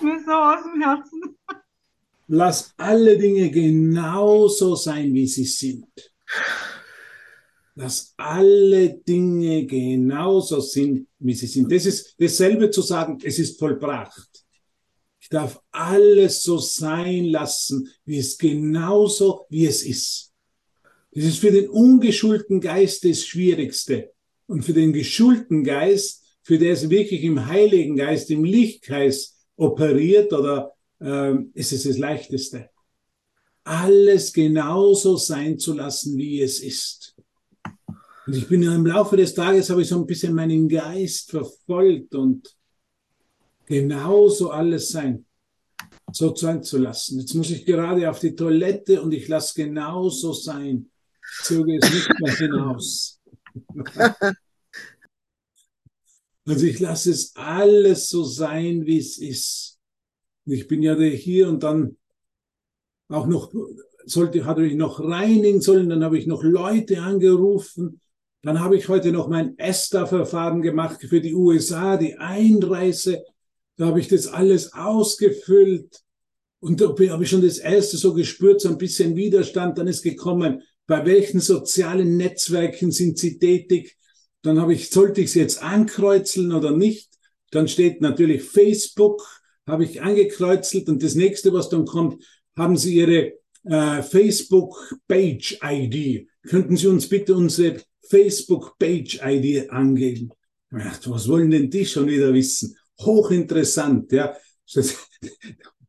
[0.00, 1.36] mir so aus dem Herzen.
[2.28, 5.86] Lass alle Dinge genauso sein, wie sie sind
[7.74, 11.72] dass alle Dinge genauso sind, wie sie sind.
[11.72, 14.28] Das ist dasselbe zu sagen, es ist vollbracht.
[15.20, 20.32] Ich darf alles so sein lassen, wie es genauso, wie es ist.
[21.12, 24.12] Das ist für den ungeschulten Geist das Schwierigste.
[24.46, 30.72] Und für den geschulten Geist, für es wirklich im Heiligen Geist, im Lichtgeist operiert, oder
[31.00, 32.70] äh, ist es das Leichteste.
[33.64, 37.14] Alles genauso sein zu lassen, wie es ist.
[38.26, 42.14] Und ich bin im Laufe des Tages, habe ich so ein bisschen meinen Geist verfolgt
[42.14, 42.54] und
[43.66, 45.26] genauso alles sein,
[46.12, 47.20] so sein zu lassen.
[47.20, 50.90] Jetzt muss ich gerade auf die Toilette und ich lasse genauso sein.
[51.42, 53.20] Zöge es nicht mehr hinaus.
[56.46, 59.78] Also ich lasse es alles so sein, wie es ist.
[60.44, 61.96] Ich bin ja hier und dann
[63.08, 63.52] auch noch,
[64.04, 68.00] sollte, hatte ich noch reinigen sollen, dann habe ich noch Leute angerufen
[68.42, 73.22] dann habe ich heute noch mein ESTA-Verfahren gemacht für die USA, die Einreise.
[73.76, 76.00] Da habe ich das alles ausgefüllt.
[76.58, 79.78] Und da habe ich schon das erste so gespürt, so ein bisschen Widerstand.
[79.78, 83.96] Dann ist gekommen, bei welchen sozialen Netzwerken sind Sie tätig?
[84.42, 87.10] Dann habe ich, sollte ich es jetzt ankreuzeln oder nicht?
[87.50, 89.22] Dann steht natürlich Facebook,
[89.66, 90.88] habe ich angekreuzelt.
[90.88, 92.24] Und das nächste, was dann kommt,
[92.56, 96.28] haben Sie Ihre äh, Facebook-Page-ID.
[96.48, 97.76] Könnten Sie uns bitte unsere
[98.08, 100.30] Facebook-Page-ID angeben.
[100.70, 102.76] Dachte, was wollen denn die schon wieder wissen?
[103.00, 104.34] Hochinteressant, ja.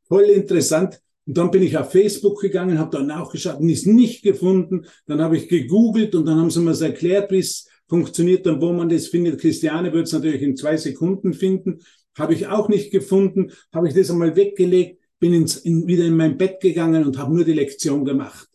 [0.07, 0.99] Voll interessant.
[1.25, 4.85] Und dann bin ich auf Facebook gegangen, habe dann nachgeschaut und ist nicht gefunden.
[5.05, 8.73] Dann habe ich gegoogelt und dann haben sie mir erklärt, wie es funktioniert und wo
[8.73, 9.39] man das findet.
[9.39, 11.81] Christiane wird es natürlich in zwei Sekunden finden.
[12.17, 13.51] Habe ich auch nicht gefunden.
[13.71, 17.35] Habe ich das einmal weggelegt, bin ins, in, wieder in mein Bett gegangen und habe
[17.35, 18.49] nur die Lektion gemacht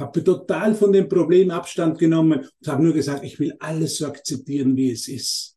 [0.00, 4.06] habe total von dem Problem Abstand genommen und habe nur gesagt, ich will alles so
[4.06, 5.56] akzeptieren, wie es ist.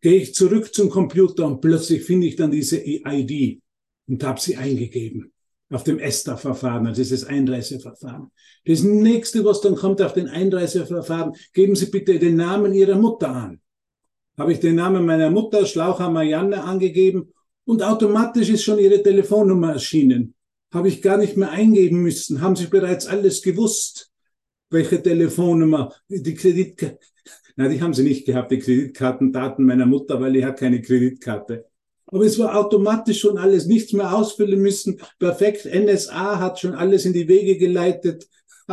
[0.00, 3.62] Gehe ich zurück zum Computer und plötzlich finde ich dann diese ID
[4.08, 5.32] und habe sie eingegeben.
[5.70, 8.30] Auf dem ESTA-Verfahren, also dieses Einreiseverfahren.
[8.64, 13.28] Das nächste, was dann kommt auf den Einreiseverfahren, geben Sie bitte den Namen Ihrer Mutter
[13.28, 13.60] an.
[14.38, 17.32] Habe ich den Namen meiner Mutter, Schlaucher Marianne, angegeben
[17.64, 20.34] und automatisch ist schon Ihre Telefonnummer erschienen.
[20.72, 24.10] Habe ich gar nicht mehr eingeben müssen, haben Sie bereits alles gewusst,
[24.70, 26.98] welche Telefonnummer, die Kreditkarte,
[27.56, 31.64] na, die haben Sie nicht gehabt, die Kreditkartendaten meiner Mutter, weil die hat keine Kreditkarte.
[32.16, 34.98] Aber es war automatisch schon alles, nichts mehr ausfüllen müssen.
[35.18, 38.26] Perfekt, NSA hat schon alles in die Wege geleitet.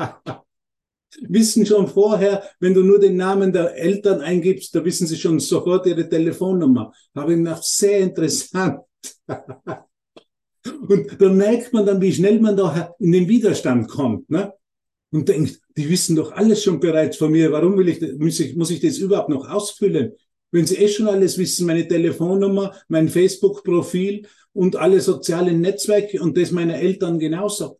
[1.27, 5.41] wissen schon vorher, wenn du nur den Namen der Eltern eingibst, da wissen sie schon
[5.41, 6.93] sofort ihre Telefonnummer.
[7.13, 8.79] Habe ich gedacht, sehr interessant.
[10.87, 14.29] Und da merkt man dann, wie schnell man da in den Widerstand kommt.
[14.29, 14.53] Ne?
[15.11, 17.51] Und denkt, die wissen doch alles schon bereits von mir.
[17.51, 20.13] Warum will ich, muss ich, muss ich das überhaupt noch ausfüllen?
[20.53, 26.37] Wenn Sie eh schon alles wissen, meine Telefonnummer, mein Facebook-Profil und alle sozialen Netzwerke und
[26.37, 27.79] das meiner Eltern genauso.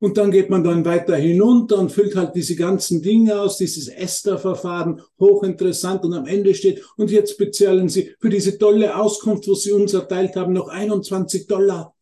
[0.00, 3.86] Und dann geht man dann weiter hinunter und füllt halt diese ganzen Dinge aus, dieses
[3.86, 9.62] Esther-Verfahren, hochinteressant und am Ende steht, und jetzt bezahlen Sie für diese tolle Auskunft, was
[9.62, 11.94] Sie uns erteilt haben, noch 21 Dollar.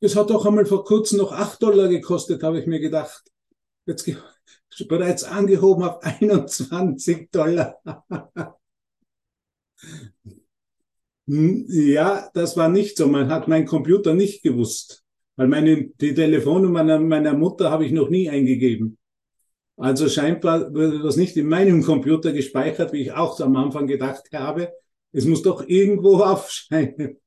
[0.00, 3.24] Das hat doch einmal vor kurzem noch 8 Dollar gekostet, habe ich mir gedacht.
[3.84, 4.08] Jetzt
[4.88, 7.76] bereits angehoben auf 21 Dollar.
[11.26, 13.06] Hm, ja, das war nicht so.
[13.06, 15.04] Man hat mein Computer nicht gewusst,
[15.36, 18.98] weil meine, die Telefonnummer meiner Mutter habe ich noch nie eingegeben.
[19.76, 24.28] Also scheinbar wurde das nicht in meinem Computer gespeichert, wie ich auch am Anfang gedacht
[24.32, 24.72] habe.
[25.12, 27.18] Es muss doch irgendwo aufscheinen.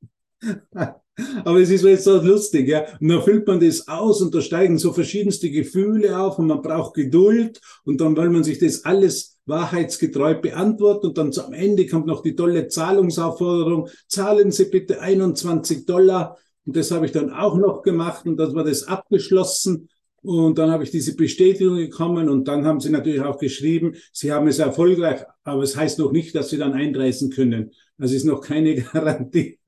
[1.44, 2.84] Aber es ist jetzt so lustig, ja.
[3.00, 6.62] Und dann füllt man das aus und da steigen so verschiedenste Gefühle auf und man
[6.62, 11.86] braucht Geduld und dann will man sich das alles wahrheitsgetreu beantworten und dann am Ende
[11.86, 13.88] kommt noch die tolle Zahlungsaufforderung.
[14.06, 16.36] Zahlen Sie bitte 21 Dollar.
[16.66, 19.88] Und das habe ich dann auch noch gemacht und dann war das abgeschlossen.
[20.20, 24.32] Und dann habe ich diese Bestätigung bekommen und dann haben sie natürlich auch geschrieben, sie
[24.32, 27.70] haben es erfolgreich, aber es heißt noch nicht, dass sie dann einreisen können.
[27.98, 29.58] Also ist noch keine Garantie.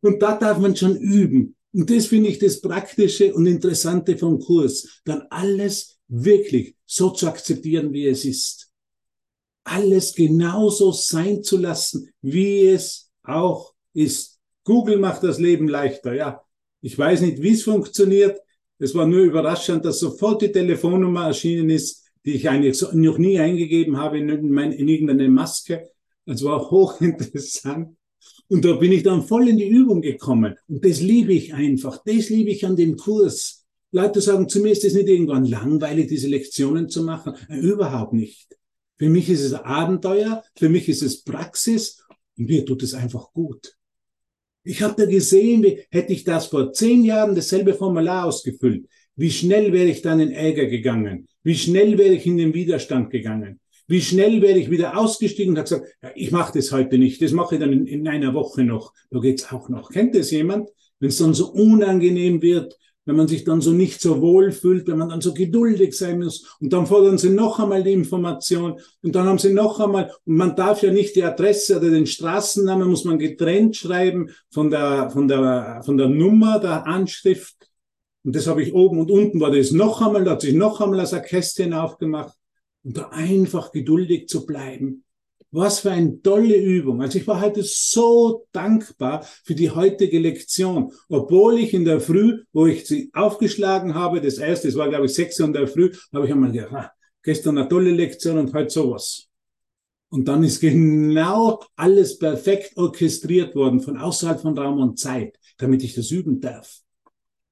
[0.00, 1.56] Und da darf man schon üben.
[1.72, 5.00] Und das finde ich das Praktische und Interessante vom Kurs.
[5.04, 8.70] Dann alles wirklich so zu akzeptieren, wie es ist.
[9.64, 14.38] Alles genauso sein zu lassen, wie es auch ist.
[14.64, 16.42] Google macht das Leben leichter, ja.
[16.80, 18.40] Ich weiß nicht, wie es funktioniert.
[18.78, 23.38] Es war nur überraschend, dass sofort die Telefonnummer erschienen ist, die ich eigentlich noch nie
[23.38, 24.28] eingegeben habe in
[24.88, 25.88] irgendeine Maske.
[26.26, 27.96] Es war hochinteressant.
[28.48, 30.54] Und da bin ich dann voll in die Übung gekommen.
[30.68, 32.02] Und das liebe ich einfach.
[32.04, 33.66] Das liebe ich an dem Kurs.
[33.92, 37.34] Leute sagen zu mir, ist es nicht irgendwann langweilig, diese Lektionen zu machen?
[37.48, 38.56] Überhaupt nicht.
[38.98, 42.02] Für mich ist es Abenteuer, für mich ist es Praxis
[42.36, 43.76] und mir tut es einfach gut.
[44.64, 48.86] Ich habe da gesehen, wie hätte ich das vor zehn Jahren dasselbe Formular ausgefüllt.
[49.14, 51.28] Wie schnell wäre ich dann in Ärger gegangen?
[51.42, 53.60] Wie schnell wäre ich in den Widerstand gegangen?
[53.88, 57.22] Wie schnell wäre ich wieder ausgestiegen und habe gesagt, ja, ich mache das heute nicht,
[57.22, 58.92] das mache ich dann in, in einer Woche noch.
[59.10, 59.90] Da geht's auch noch.
[59.90, 60.70] Kennt das jemand?
[60.98, 64.88] Wenn es dann so unangenehm wird, wenn man sich dann so nicht so wohl fühlt,
[64.88, 68.80] wenn man dann so geduldig sein muss und dann fordern sie noch einmal die Information
[69.02, 72.06] und dann haben sie noch einmal, und man darf ja nicht die Adresse oder den
[72.06, 77.54] Straßennamen, muss man getrennt schreiben von der, von der, von der Nummer der Anschrift.
[78.24, 80.80] Und das habe ich oben und unten war das noch einmal, da hat sich noch
[80.80, 82.34] einmal das Kästchen aufgemacht
[82.86, 85.02] und da einfach geduldig zu bleiben.
[85.50, 87.02] Was für eine tolle Übung.
[87.02, 92.44] Also ich war heute so dankbar für die heutige Lektion, obwohl ich in der Früh,
[92.52, 95.66] wo ich sie aufgeschlagen habe, das erste, das war glaube ich sechs Uhr in der
[95.66, 99.28] Früh, habe ich einmal gedacht, ah, gestern eine tolle Lektion und heute sowas.
[100.08, 105.82] Und dann ist genau alles perfekt orchestriert worden von außerhalb von Raum und Zeit, damit
[105.82, 106.82] ich das üben darf.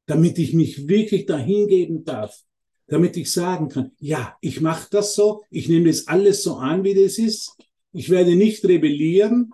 [0.06, 2.44] Damit ich mich wirklich dahingeben darf
[2.86, 6.84] damit ich sagen kann, ja, ich mache das so, ich nehme das alles so an,
[6.84, 7.56] wie das ist.
[7.92, 9.52] Ich werde nicht rebellieren,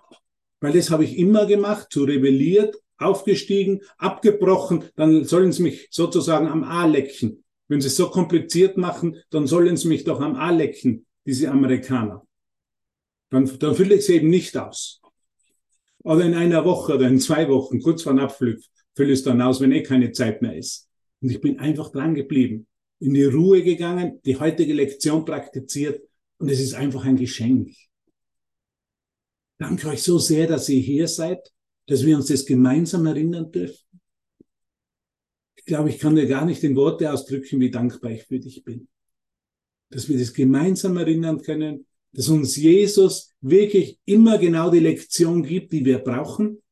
[0.60, 6.48] weil das habe ich immer gemacht, zu rebelliert, aufgestiegen, abgebrochen, dann sollen sie mich sozusagen
[6.48, 7.44] am A lecken.
[7.68, 11.50] Wenn sie es so kompliziert machen, dann sollen sie mich doch am A lecken, diese
[11.50, 12.26] Amerikaner.
[13.30, 15.00] Dann, dann fülle ich es eben nicht aus.
[16.02, 18.58] Oder in einer Woche oder in zwei Wochen, kurz vor Abflug,
[18.96, 20.88] fülle ich es dann aus, wenn eh keine Zeit mehr ist.
[21.22, 22.66] Und ich bin einfach dran geblieben
[23.00, 26.02] in die Ruhe gegangen, die heutige Lektion praktiziert
[26.38, 27.74] und es ist einfach ein Geschenk.
[29.58, 31.52] Danke euch so sehr, dass ihr hier seid,
[31.86, 34.00] dass wir uns das gemeinsam erinnern dürfen.
[35.56, 38.64] Ich glaube, ich kann dir gar nicht in Worte ausdrücken, wie dankbar ich für dich
[38.64, 38.88] bin.
[39.90, 45.72] Dass wir das gemeinsam erinnern können, dass uns Jesus wirklich immer genau die Lektion gibt,
[45.72, 46.62] die wir brauchen,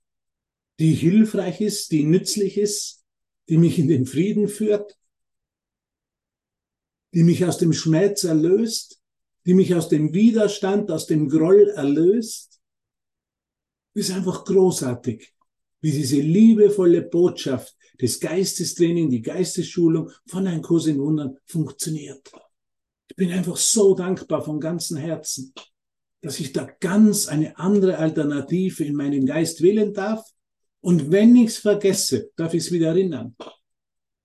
[0.79, 3.05] die hilfreich ist, die nützlich ist,
[3.49, 4.98] die mich in den Frieden führt,
[7.15, 9.01] die mich aus dem Schmerz erlöst,
[9.47, 12.61] die mich aus dem Widerstand, aus dem Groll erlöst.
[13.95, 15.35] Ist einfach großartig,
[15.81, 22.31] wie diese liebevolle Botschaft des Geistestraining, die Geistesschulung von einem Kurs in Wundern funktioniert.
[23.09, 25.53] Ich bin einfach so dankbar von ganzem Herzen,
[26.21, 30.23] dass ich da ganz eine andere Alternative in meinem Geist wählen darf.
[30.81, 33.35] Und wenn ich es vergesse, darf ich es wieder erinnern.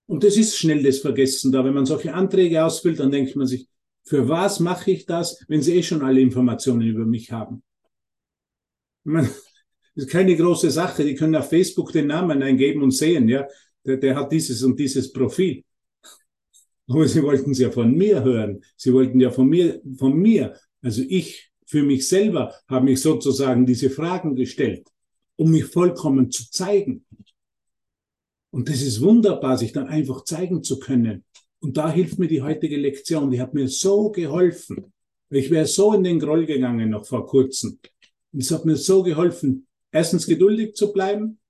[0.06, 1.64] Und das ist schnell das Vergessen da.
[1.64, 3.68] Wenn man solche Anträge ausfüllt, dann denkt man sich,
[4.02, 7.62] für was mache ich das, wenn sie eh schon alle Informationen über mich haben?
[9.04, 9.34] Man, das
[10.04, 11.04] ist keine große Sache.
[11.04, 13.46] Die können auf Facebook den Namen eingeben und sehen, ja,
[13.84, 15.64] der, der hat dieses und dieses Profil.
[16.86, 18.62] Aber sie wollten es ja von mir hören.
[18.76, 20.54] Sie wollten ja von mir, von mir.
[20.82, 24.86] Also ich für mich selber habe mich sozusagen diese Fragen gestellt,
[25.36, 27.06] um mich vollkommen zu zeigen.
[28.54, 31.24] Und das ist wunderbar, sich dann einfach zeigen zu können.
[31.58, 33.32] Und da hilft mir die heutige Lektion.
[33.32, 34.92] Die hat mir so geholfen.
[35.28, 37.80] Ich wäre so in den Groll gegangen noch vor kurzem.
[38.32, 41.40] Und es hat mir so geholfen, erstens geduldig zu bleiben.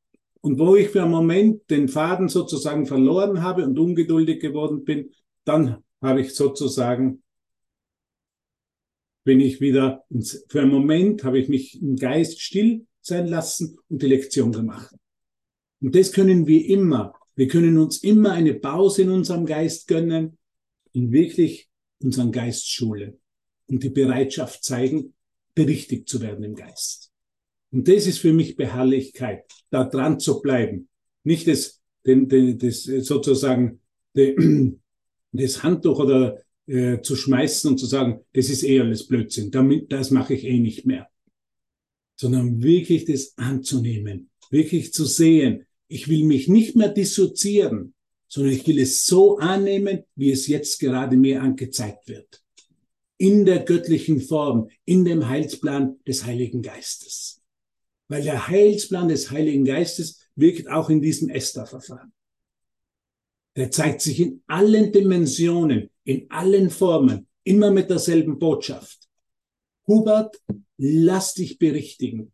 [0.40, 5.10] Und wo ich für einen Moment den Faden sozusagen verloren habe und ungeduldig geworden bin,
[5.44, 7.22] dann habe ich sozusagen,
[9.24, 10.04] bin ich wieder,
[10.48, 14.94] für einen Moment habe ich mich im Geist still sein lassen und die Lektion gemacht.
[15.84, 17.12] Und das können wir immer.
[17.36, 20.38] Wir können uns immer eine Pause in unserem Geist gönnen
[20.94, 21.68] und wirklich
[22.02, 23.18] unseren Geist schulen
[23.66, 25.12] und die Bereitschaft zeigen,
[25.54, 27.12] berichtigt zu werden im Geist.
[27.70, 30.88] Und das ist für mich Beharrlichkeit, da dran zu bleiben.
[31.22, 33.80] Nicht das, den, den, das sozusagen
[34.16, 34.80] den,
[35.32, 39.92] das Handtuch oder äh, zu schmeißen und zu sagen, das ist eh alles Blödsinn, damit,
[39.92, 41.10] das mache ich eh nicht mehr.
[42.16, 47.94] Sondern wirklich das anzunehmen, wirklich zu sehen, ich will mich nicht mehr dissoziieren,
[48.28, 52.42] sondern ich will es so annehmen, wie es jetzt gerade mir angezeigt wird.
[53.16, 57.42] In der göttlichen Form, in dem Heilsplan des Heiligen Geistes.
[58.08, 62.12] Weil der Heilsplan des Heiligen Geistes wirkt auch in diesem Esther-Verfahren.
[63.56, 69.08] Der zeigt sich in allen Dimensionen, in allen Formen, immer mit derselben Botschaft.
[69.86, 70.42] Hubert,
[70.76, 72.32] lass dich berichtigen.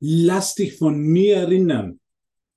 [0.00, 2.00] Lass dich von mir erinnern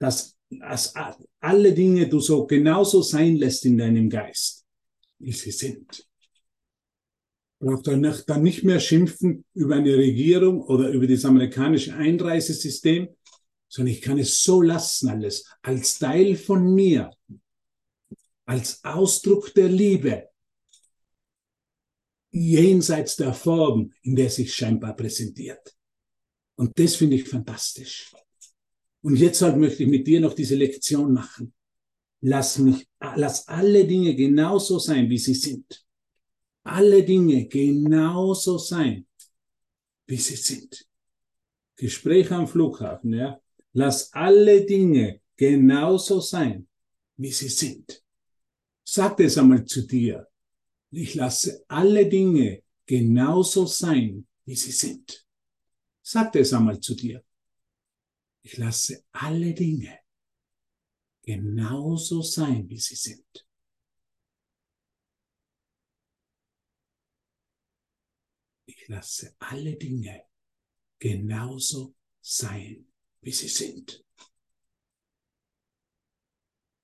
[0.04, 0.94] dass, dass
[1.40, 4.66] alle Dinge du so genauso sein lässt in deinem Geist,
[5.20, 6.06] wie sie sind.
[7.60, 13.08] Braucht nicht, dann nicht mehr schimpfen über eine Regierung oder über das amerikanische Einreisesystem,
[13.70, 17.10] sondern ich kann es so lassen alles, als Teil von mir,
[18.44, 20.28] als Ausdruck der Liebe,
[22.30, 25.74] jenseits der Form, in der sich scheinbar präsentiert.
[26.56, 28.12] Und das finde ich fantastisch.
[29.04, 31.54] Und jetzt halt möchte ich mit dir noch diese Lektion machen.
[32.22, 35.86] Lass mich, lass alle Dinge genauso sein, wie sie sind.
[36.64, 39.06] Alle Dinge genauso sein,
[40.08, 40.88] wie sie sind.
[41.76, 43.42] Gespräch am Flughafen, ja.
[43.74, 46.66] Lass alle Dinge genauso sein,
[47.18, 48.02] wie sie sind.
[48.86, 50.28] Sag es einmal zu dir.
[50.92, 55.26] Ich lasse alle Dinge genauso sein, wie sie sind.
[56.02, 57.22] Sag es einmal zu dir.
[58.46, 60.00] Ich lasse alle Dinge
[61.22, 63.48] genauso sein, wie sie sind.
[68.66, 70.26] Ich lasse alle Dinge
[71.00, 72.86] genauso sein,
[73.22, 74.04] wie sie sind.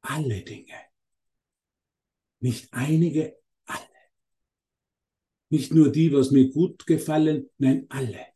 [0.01, 0.79] Alle Dinge.
[2.39, 4.11] Nicht einige, alle.
[5.49, 8.27] Nicht nur die, was mir gut gefallen, nein, alle.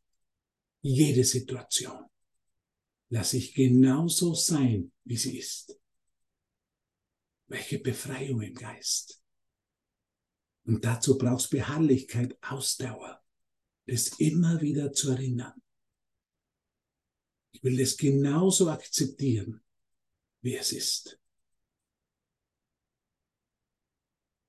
[0.82, 2.10] Jede Situation
[3.13, 5.80] lasse ich genauso sein, wie sie ist.
[7.45, 9.21] Welche Befreiung im Geist.
[10.65, 13.23] Und dazu brauchst Beharrlichkeit, Ausdauer,
[13.86, 15.62] das immer wieder zu erinnern.
[17.52, 19.63] Ich will das genauso akzeptieren,
[20.41, 21.20] wie es ist.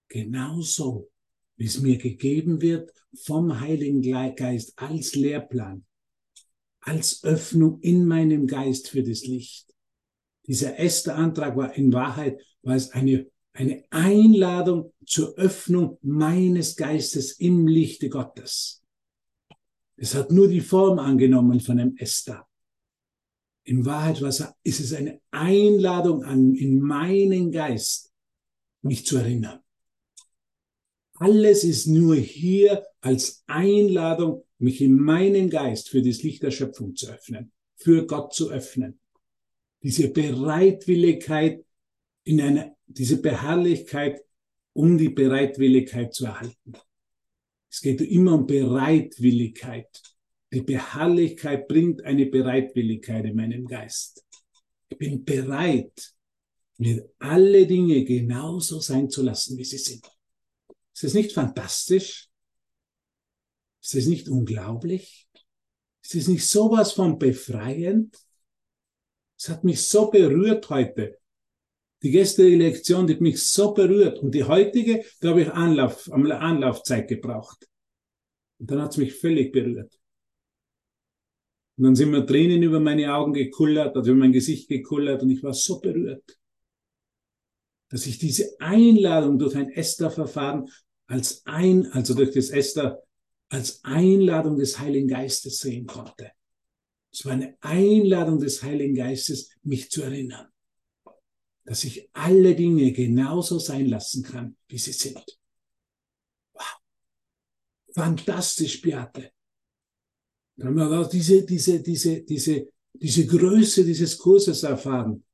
[0.08, 1.12] Genauso,
[1.56, 5.84] wie es mir gegeben wird vom Heiligen Geist als Lehrplan,
[6.85, 9.74] als Öffnung in meinem Geist für das Licht.
[10.47, 17.32] Dieser erste Antrag war in Wahrheit, war es eine, eine Einladung zur Öffnung meines Geistes
[17.32, 18.82] im Lichte Gottes.
[19.97, 22.47] Es hat nur die Form angenommen von einem Esther.
[23.64, 24.20] In Wahrheit
[24.62, 28.12] ist es eine Einladung an, in meinen Geist,
[28.82, 29.61] mich zu erinnern.
[31.14, 36.96] Alles ist nur hier als Einladung mich in meinem Geist für das Licht der Schöpfung
[36.96, 38.98] zu öffnen, für Gott zu öffnen.
[39.82, 41.64] Diese Bereitwilligkeit,
[42.24, 44.22] in einer, diese Beharrlichkeit,
[44.72, 46.72] um die Bereitwilligkeit zu erhalten.
[47.70, 50.02] Es geht immer um Bereitwilligkeit.
[50.52, 54.24] Die Beharrlichkeit bringt eine Bereitwilligkeit in meinem Geist.
[54.88, 56.14] Ich bin bereit,
[56.78, 60.04] mir alle Dinge genauso sein zu lassen, wie sie sind.
[60.94, 62.30] Ist das nicht fantastisch?
[63.85, 65.28] Ist das nicht unglaublich?
[66.03, 68.16] Ist das nicht sowas von befreiend?
[69.39, 71.18] Es hat mich so berührt heute.
[72.03, 74.20] Die gestrige Lektion, die hat mich so berührt.
[74.20, 77.68] Und die heutige, da habe ich Anlauf, Anlaufzeit gebraucht.
[78.59, 80.01] Und dann hat es mich völlig berührt.
[81.76, 85.30] Und dann sind mir Tränen über meine Augen gekullert, also über mein Gesicht gekullert und
[85.30, 86.39] ich war so berührt,
[87.91, 90.70] dass ich diese Einladung durch ein Esther-Verfahren
[91.07, 93.03] als ein, also durch das Esther,
[93.49, 96.32] als Einladung des Heiligen Geistes sehen konnte.
[97.12, 100.49] Es war eine Einladung des Heiligen Geistes, mich zu erinnern,
[101.64, 105.24] dass ich alle Dinge genauso sein lassen kann, wie sie sind.
[106.53, 106.80] Wow.
[107.95, 109.30] Fantastisch, Beate.
[110.57, 115.24] Dann haben wir auch diese, diese, diese, diese, diese Größe dieses Kurses erfahren.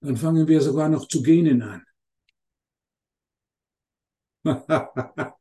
[0.00, 1.84] Dann fangen wir sogar noch zu gähnen an.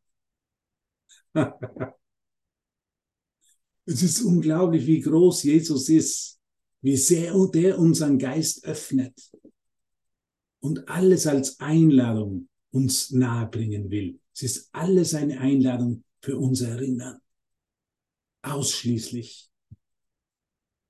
[3.85, 6.39] es ist unglaublich, wie groß Jesus ist,
[6.81, 9.13] wie sehr der unseren Geist öffnet
[10.59, 14.19] und alles als Einladung uns nahebringen will.
[14.33, 17.19] Es ist alles eine Einladung für unser Erinnern.
[18.41, 19.49] Ausschließlich.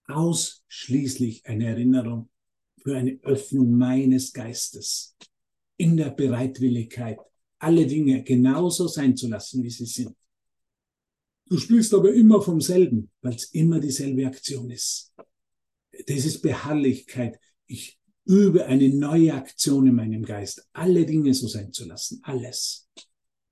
[0.07, 2.29] Ausschließlich eine Erinnerung
[2.83, 5.15] für eine Öffnung meines Geistes
[5.77, 7.17] in der Bereitwilligkeit,
[7.63, 10.15] alle Dinge genauso sein zu lassen, wie sie sind.
[11.47, 15.13] Du spielst aber immer vom selben, weil es immer dieselbe Aktion ist.
[16.07, 17.39] Das ist Beharrlichkeit.
[17.67, 22.89] Ich übe eine neue Aktion in meinem Geist, alle Dinge so sein zu lassen, alles.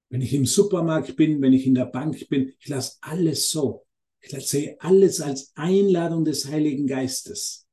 [0.09, 3.86] Wenn ich im Supermarkt bin, wenn ich in der Bank bin, ich lasse alles so.
[4.22, 7.66] Ich sehe alles als Einladung des Heiligen Geistes,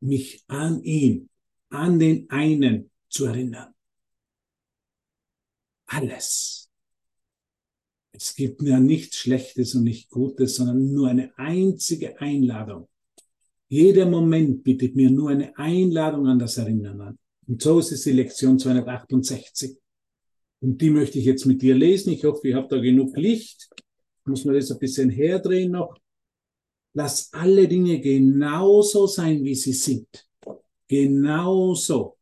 [0.00, 1.28] mich an ihn,
[1.68, 3.71] an den einen zu erinnern.
[5.92, 6.70] Alles.
[8.12, 12.88] Es gibt ja nichts Schlechtes und nicht Gutes, sondern nur eine einzige Einladung.
[13.68, 17.18] Jeder Moment bietet mir nur eine Einladung an das Erinnern an.
[17.46, 19.76] Und so ist es die Lektion 268.
[20.60, 22.12] Und die möchte ich jetzt mit dir lesen.
[22.12, 23.68] Ich hoffe, ihr habt da genug Licht.
[24.24, 25.98] Muss man das ein bisschen herdrehen noch.
[26.94, 30.06] Lass alle Dinge genauso sein, wie sie sind.
[30.86, 32.18] Genauso.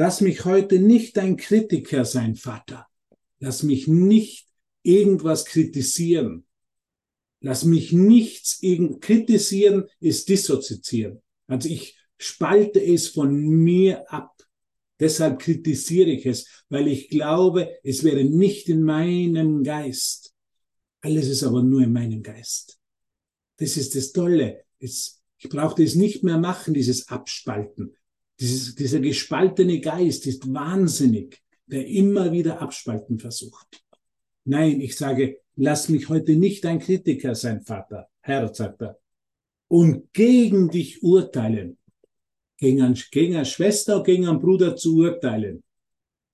[0.00, 2.86] Lass mich heute nicht ein Kritiker sein, Vater.
[3.40, 4.46] Lass mich nicht
[4.84, 6.46] irgendwas kritisieren.
[7.40, 8.60] Lass mich nichts
[9.00, 11.20] kritisieren, ist dissoziieren.
[11.48, 14.40] Also ich spalte es von mir ab.
[15.00, 20.32] Deshalb kritisiere ich es, weil ich glaube, es wäre nicht in meinem Geist.
[21.00, 22.78] Alles ist aber nur in meinem Geist.
[23.56, 24.64] Das ist das Tolle.
[24.78, 27.97] Es, ich brauche das nicht mehr machen, dieses Abspalten.
[28.40, 33.84] Dieses, dieser gespaltene Geist ist wahnsinnig, der immer wieder abspalten versucht.
[34.44, 38.98] Nein, ich sage, lass mich heute nicht ein Kritiker sein, Vater, Herr, sagt er,
[39.68, 41.78] und gegen dich urteilen
[42.58, 45.62] gegen, ein, gegen eine Schwester, gegen einen Bruder zu urteilen,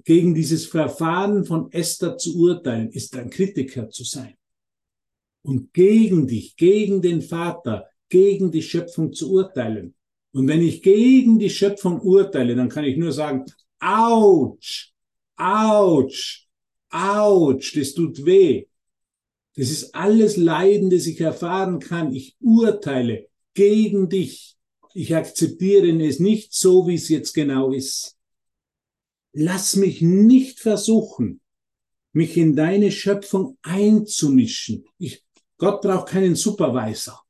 [0.04, 4.34] gegen dieses Verfahren von Esther zu urteilen, ist ein Kritiker zu sein.
[5.42, 9.94] Und gegen dich, gegen den Vater, gegen die Schöpfung zu urteilen.
[10.34, 13.46] Und wenn ich gegen die Schöpfung urteile, dann kann ich nur sagen,
[13.80, 14.92] ouch,
[15.36, 16.46] ouch,
[16.90, 18.66] ouch, das tut weh.
[19.56, 22.12] Das ist alles Leiden, das ich erfahren kann.
[22.12, 24.54] Ich urteile gegen dich
[24.96, 28.16] ich akzeptiere es nicht so, wie es jetzt genau ist.
[29.32, 31.40] Lass mich nicht versuchen,
[32.12, 34.84] mich in deine Schöpfung einzumischen.
[34.98, 35.24] Ich,
[35.58, 37.23] Gott braucht keinen Supervisor.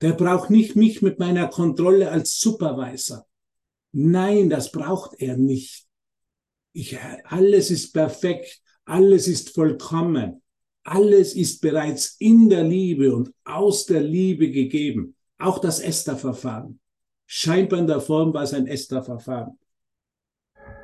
[0.00, 3.26] Der braucht nicht mich mit meiner Kontrolle als Supervisor.
[3.92, 5.86] Nein, das braucht er nicht.
[6.72, 10.42] Ich, alles ist perfekt, alles ist vollkommen,
[10.84, 15.16] alles ist bereits in der Liebe und aus der Liebe gegeben.
[15.38, 16.80] Auch das Esther-Verfahren.
[17.26, 19.58] Scheinbar in der Form war es ein Esther-Verfahren.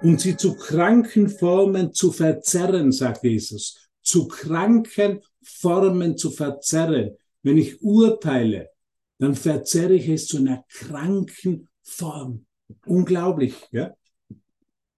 [0.03, 3.89] Und sie zu kranken Formen zu verzerren, sagt Jesus.
[4.03, 7.17] Zu kranken Formen zu verzerren.
[7.43, 8.71] Wenn ich urteile,
[9.19, 12.47] dann verzerre ich es zu einer kranken Form.
[12.87, 13.95] Unglaublich, ja?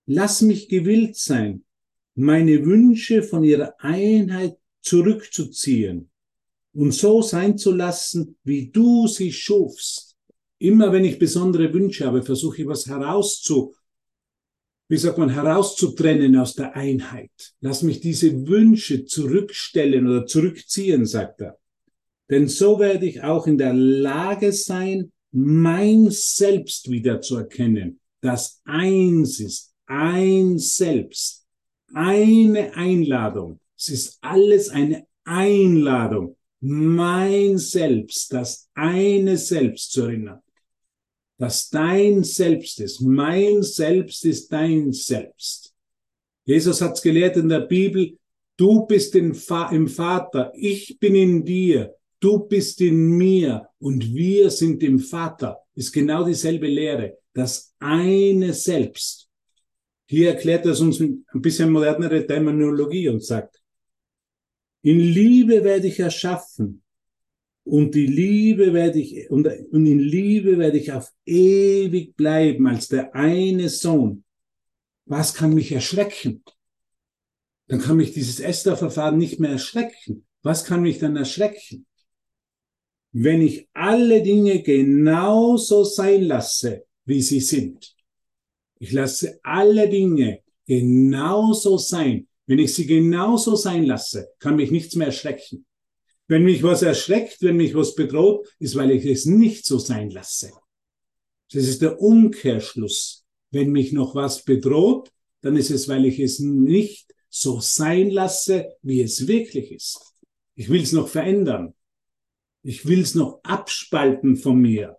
[0.07, 1.65] Lass mich gewillt sein,
[2.15, 6.11] meine Wünsche von ihrer Einheit zurückzuziehen
[6.73, 10.17] und so sein zu lassen, wie du sie schufst.
[10.59, 13.75] Immer wenn ich besondere Wünsche habe, versuche ich was herauszu,
[14.89, 17.55] wie sagt man, herauszutrennen aus der Einheit.
[17.61, 21.59] Lass mich diese Wünsche zurückstellen oder zurückziehen, sagt er.
[22.31, 28.61] Denn so werde ich auch in der Lage sein, mein Selbst wieder zu erkennen, das
[28.65, 31.47] eins ist, ein Selbst,
[31.95, 33.61] eine Einladung.
[33.77, 40.41] Es ist alles eine Einladung, mein Selbst, das eine Selbst zu erinnern
[41.39, 43.01] dass dein Selbst ist.
[43.01, 45.75] Mein Selbst ist dein Selbst.
[46.45, 48.17] Jesus hat's gelehrt in der Bibel,
[48.57, 54.83] du bist im Vater, ich bin in dir, du bist in mir und wir sind
[54.83, 55.59] im Vater.
[55.75, 57.19] Ist genau dieselbe Lehre.
[57.33, 59.29] Das eine Selbst.
[60.09, 63.61] Hier erklärt er uns ein bisschen modernere Terminologie und sagt,
[64.83, 66.83] in Liebe werde ich erschaffen
[67.65, 72.87] und die Liebe werde ich, und, und in Liebe werde ich auf ewig bleiben als
[72.87, 74.23] der eine Sohn.
[75.05, 76.45] Was kann mich erschrecken?
[77.67, 80.25] Dann kann mich dieses Esther-Verfahren nicht mehr erschrecken.
[80.43, 81.87] Was kann mich dann erschrecken?
[83.19, 87.97] Wenn ich alle Dinge genauso sein lasse, wie sie sind.
[88.79, 92.29] Ich lasse alle Dinge genauso sein.
[92.45, 95.65] Wenn ich sie genauso sein lasse, kann mich nichts mehr erschrecken.
[96.29, 100.11] Wenn mich was erschreckt, wenn mich was bedroht, ist, weil ich es nicht so sein
[100.11, 100.53] lasse.
[101.51, 103.25] Das ist der Umkehrschluss.
[103.51, 105.11] Wenn mich noch was bedroht,
[105.41, 110.01] dann ist es, weil ich es nicht so sein lasse, wie es wirklich ist.
[110.55, 111.73] Ich will es noch verändern.
[112.69, 114.99] Ich will es noch abspalten von mir.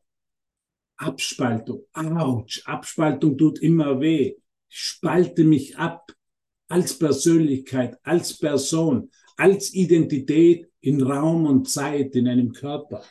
[0.95, 1.84] Abspaltung.
[1.91, 2.65] Autsch.
[2.65, 4.36] Abspaltung tut immer weh.
[4.70, 6.13] Ich spalte mich ab
[6.70, 13.03] als Persönlichkeit, als Person, als Identität in Raum und Zeit, in einem Körper.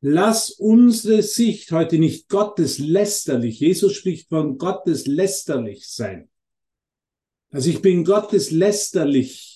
[0.00, 6.30] Lass unsere Sicht heute nicht gotteslästerlich, Jesus spricht von gotteslästerlich sein.
[7.50, 9.55] Also ich bin gotteslästerlich.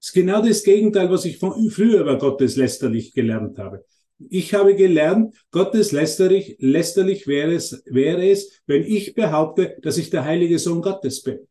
[0.00, 3.84] Ist genau das Gegenteil, was ich von früher über gotteslästerlich gelernt habe.
[4.30, 10.24] Ich habe gelernt, gotteslästerlich lästerlich wäre es, wäre es, wenn ich behaupte, dass ich der
[10.24, 11.46] heilige Sohn Gottes bin.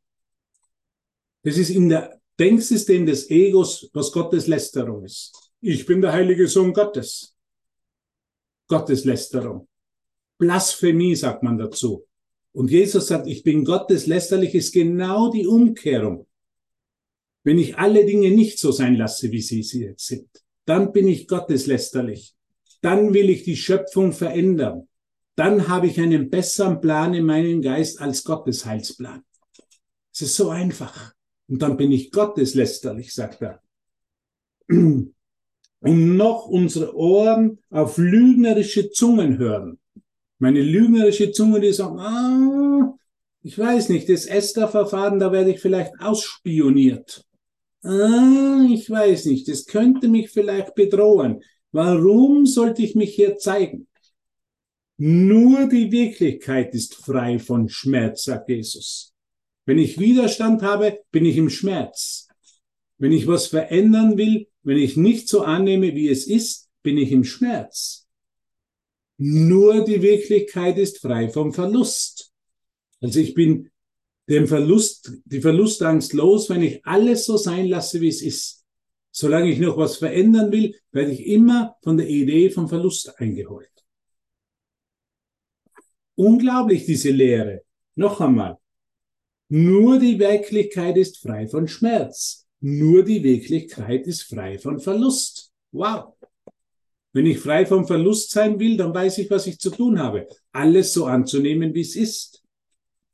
[1.44, 5.34] Das ist in der Denksystem des Egos, was Gotteslästerung ist.
[5.62, 7.36] Ich bin der heilige Sohn Gottes.
[8.68, 9.68] Gotteslästerung.
[10.38, 12.06] Blasphemie sagt man dazu.
[12.52, 16.27] Und Jesus sagt, ich bin Gotteslästerlich, ist genau die Umkehrung.
[17.48, 20.28] Wenn ich alle Dinge nicht so sein lasse, wie sie jetzt sind,
[20.66, 22.36] dann bin ich gotteslästerlich.
[22.82, 24.90] Dann will ich die Schöpfung verändern.
[25.38, 29.24] Dann habe ich einen besseren Plan in meinem Geist als Gottes Heilsplan.
[30.14, 31.14] Es ist so einfach.
[31.48, 33.62] Und dann bin ich gotteslästerlich, sagt er.
[34.68, 35.14] Und
[36.18, 39.80] noch unsere Ohren auf lügnerische Zungen hören.
[40.38, 42.94] Meine lügnerische Zunge, die sagt, ah,
[43.42, 47.24] ich weiß nicht, das Esther-Verfahren, da werde ich vielleicht ausspioniert.
[47.88, 51.42] Ah, ich weiß nicht, das könnte mich vielleicht bedrohen.
[51.72, 53.88] Warum sollte ich mich hier zeigen?
[54.98, 59.14] Nur die Wirklichkeit ist frei von Schmerz, sagt Jesus.
[59.66, 62.28] Wenn ich Widerstand habe, bin ich im Schmerz.
[62.98, 67.14] Wenn ich was verändern will, wenn ich nicht so annehme, wie es ist, bin ich
[67.14, 68.06] im Schmerz.
[69.18, 72.34] Nur die Wirklichkeit ist frei vom Verlust.
[73.00, 73.72] Also ich bin
[74.28, 78.66] dem Verlust, die Verlustangst los, wenn ich alles so sein lasse, wie es ist.
[79.12, 83.72] Solange ich noch was verändern will, werde ich immer von der Idee vom Verlust eingeholt.
[86.16, 87.64] Unglaublich, diese Lehre.
[87.96, 88.58] Noch einmal.
[89.50, 92.48] Nur die Wirklichkeit ist frei von Schmerz.
[92.60, 95.52] Nur die Wirklichkeit ist frei von Verlust.
[95.72, 96.16] Wow.
[97.14, 100.28] Wenn ich frei vom Verlust sein will, dann weiß ich, was ich zu tun habe.
[100.52, 102.44] Alles so anzunehmen, wie es ist.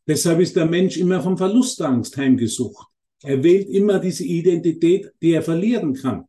[0.05, 2.87] Deshalb ist der Mensch immer vom Verlustangst heimgesucht.
[3.23, 6.25] Er wählt immer diese Identität, die er verlieren kann.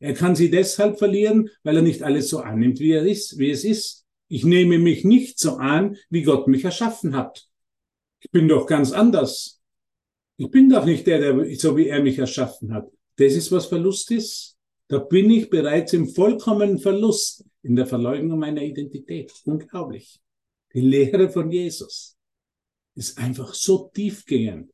[0.00, 3.50] Er kann sie deshalb verlieren, weil er nicht alles so annimmt, wie er ist, wie
[3.50, 4.04] es ist.
[4.28, 7.46] Ich nehme mich nicht so an, wie Gott mich erschaffen hat.
[8.20, 9.60] Ich bin doch ganz anders.
[10.36, 12.90] Ich bin doch nicht der, der so wie er mich erschaffen hat.
[13.16, 14.56] Das ist, was Verlust ist.
[14.88, 19.32] Da bin ich bereits im vollkommenen Verlust in der Verleugnung meiner Identität.
[19.44, 20.20] Unglaublich.
[20.74, 22.13] Die Lehre von Jesus
[22.94, 24.72] ist einfach so tiefgehend,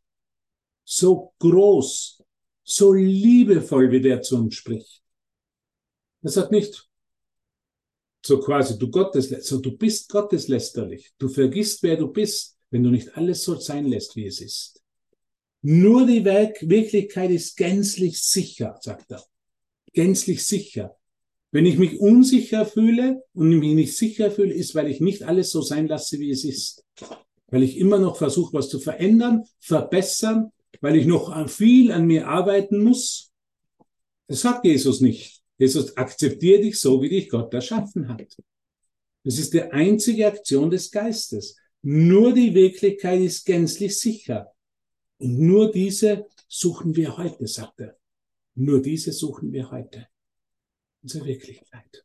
[0.84, 2.22] so groß,
[2.62, 5.02] so liebevoll, wie der zu uns spricht.
[6.22, 6.88] Er sagt nicht,
[8.24, 11.12] so quasi, du Gotteslästerlich, so du bist Gotteslästerlich.
[11.18, 14.82] Du vergisst, wer du bist wenn du nicht alles so sein lässt, wie es ist.
[15.62, 19.22] Nur die Wirklichkeit ist gänzlich sicher, sagt er.
[19.92, 20.96] gänzlich sicher.
[21.52, 25.50] Wenn ich mich unsicher fühle und mich nicht sicher fühle, ist, weil ich nicht alles
[25.50, 26.84] so sein lasse, wie es ist.
[27.50, 32.28] Weil ich immer noch versuche, was zu verändern, verbessern, weil ich noch viel an mir
[32.28, 33.32] arbeiten muss.
[34.26, 35.42] Das sagt Jesus nicht.
[35.58, 38.36] Jesus akzeptiert dich so, wie dich Gott erschaffen hat.
[39.24, 41.56] Das ist die einzige Aktion des Geistes.
[41.82, 44.52] Nur die Wirklichkeit ist gänzlich sicher.
[45.18, 47.96] Und nur diese suchen wir heute, sagt er.
[48.54, 50.08] Nur diese suchen wir heute.
[51.02, 52.04] Unsere Wirklichkeit.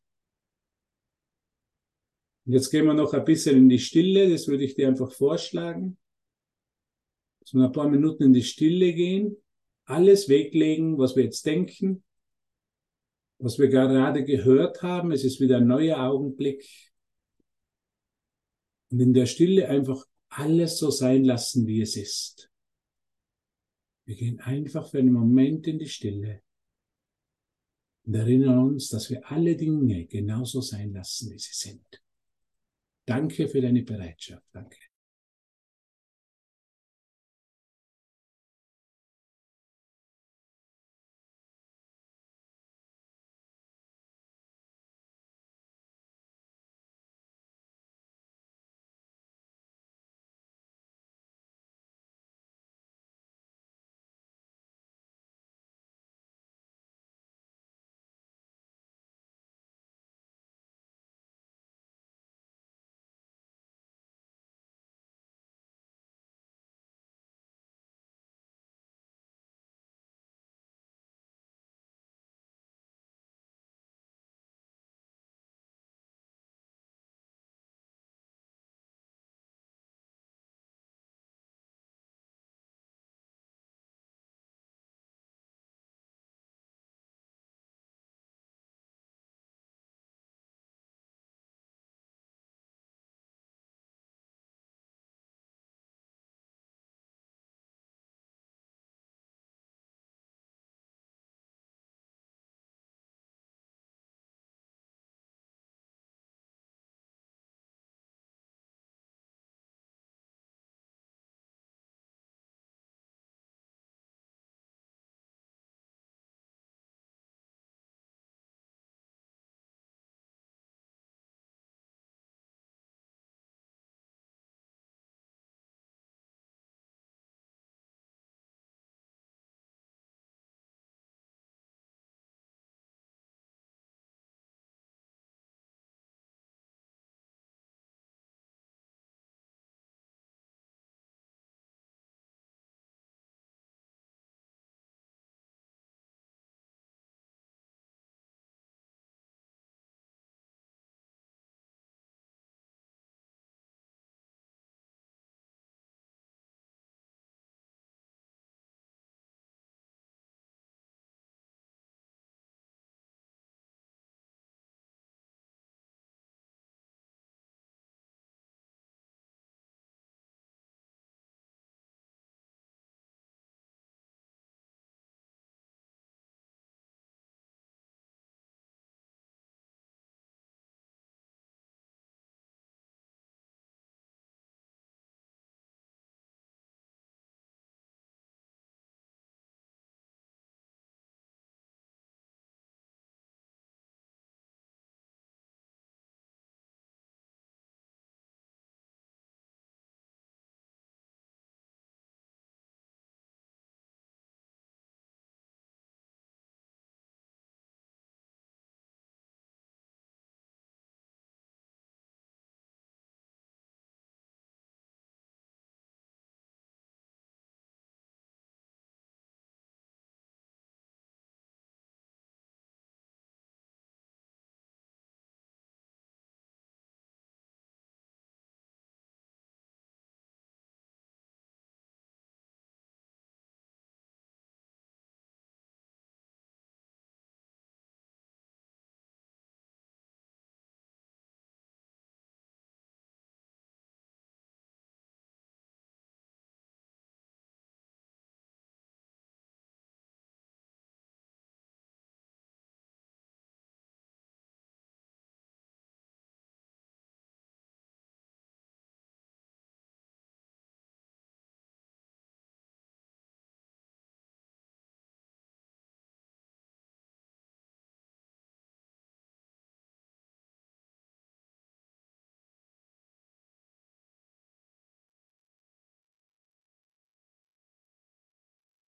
[2.45, 4.29] Und jetzt gehen wir noch ein bisschen in die Stille.
[4.29, 5.97] Das würde ich dir einfach vorschlagen.
[7.39, 9.37] Dass wir ein paar Minuten in die Stille gehen.
[9.85, 12.03] Alles weglegen, was wir jetzt denken.
[13.39, 15.11] Was wir gerade gehört haben.
[15.11, 16.67] Es ist wieder ein neuer Augenblick.
[18.91, 22.51] Und in der Stille einfach alles so sein lassen, wie es ist.
[24.05, 26.43] Wir gehen einfach für einen Moment in die Stille
[28.05, 32.04] und erinnern uns, dass wir alle Dinge genauso sein lassen, wie sie sind.
[33.05, 34.43] Danke für deine Bereitschaft.
[34.51, 34.77] Danke.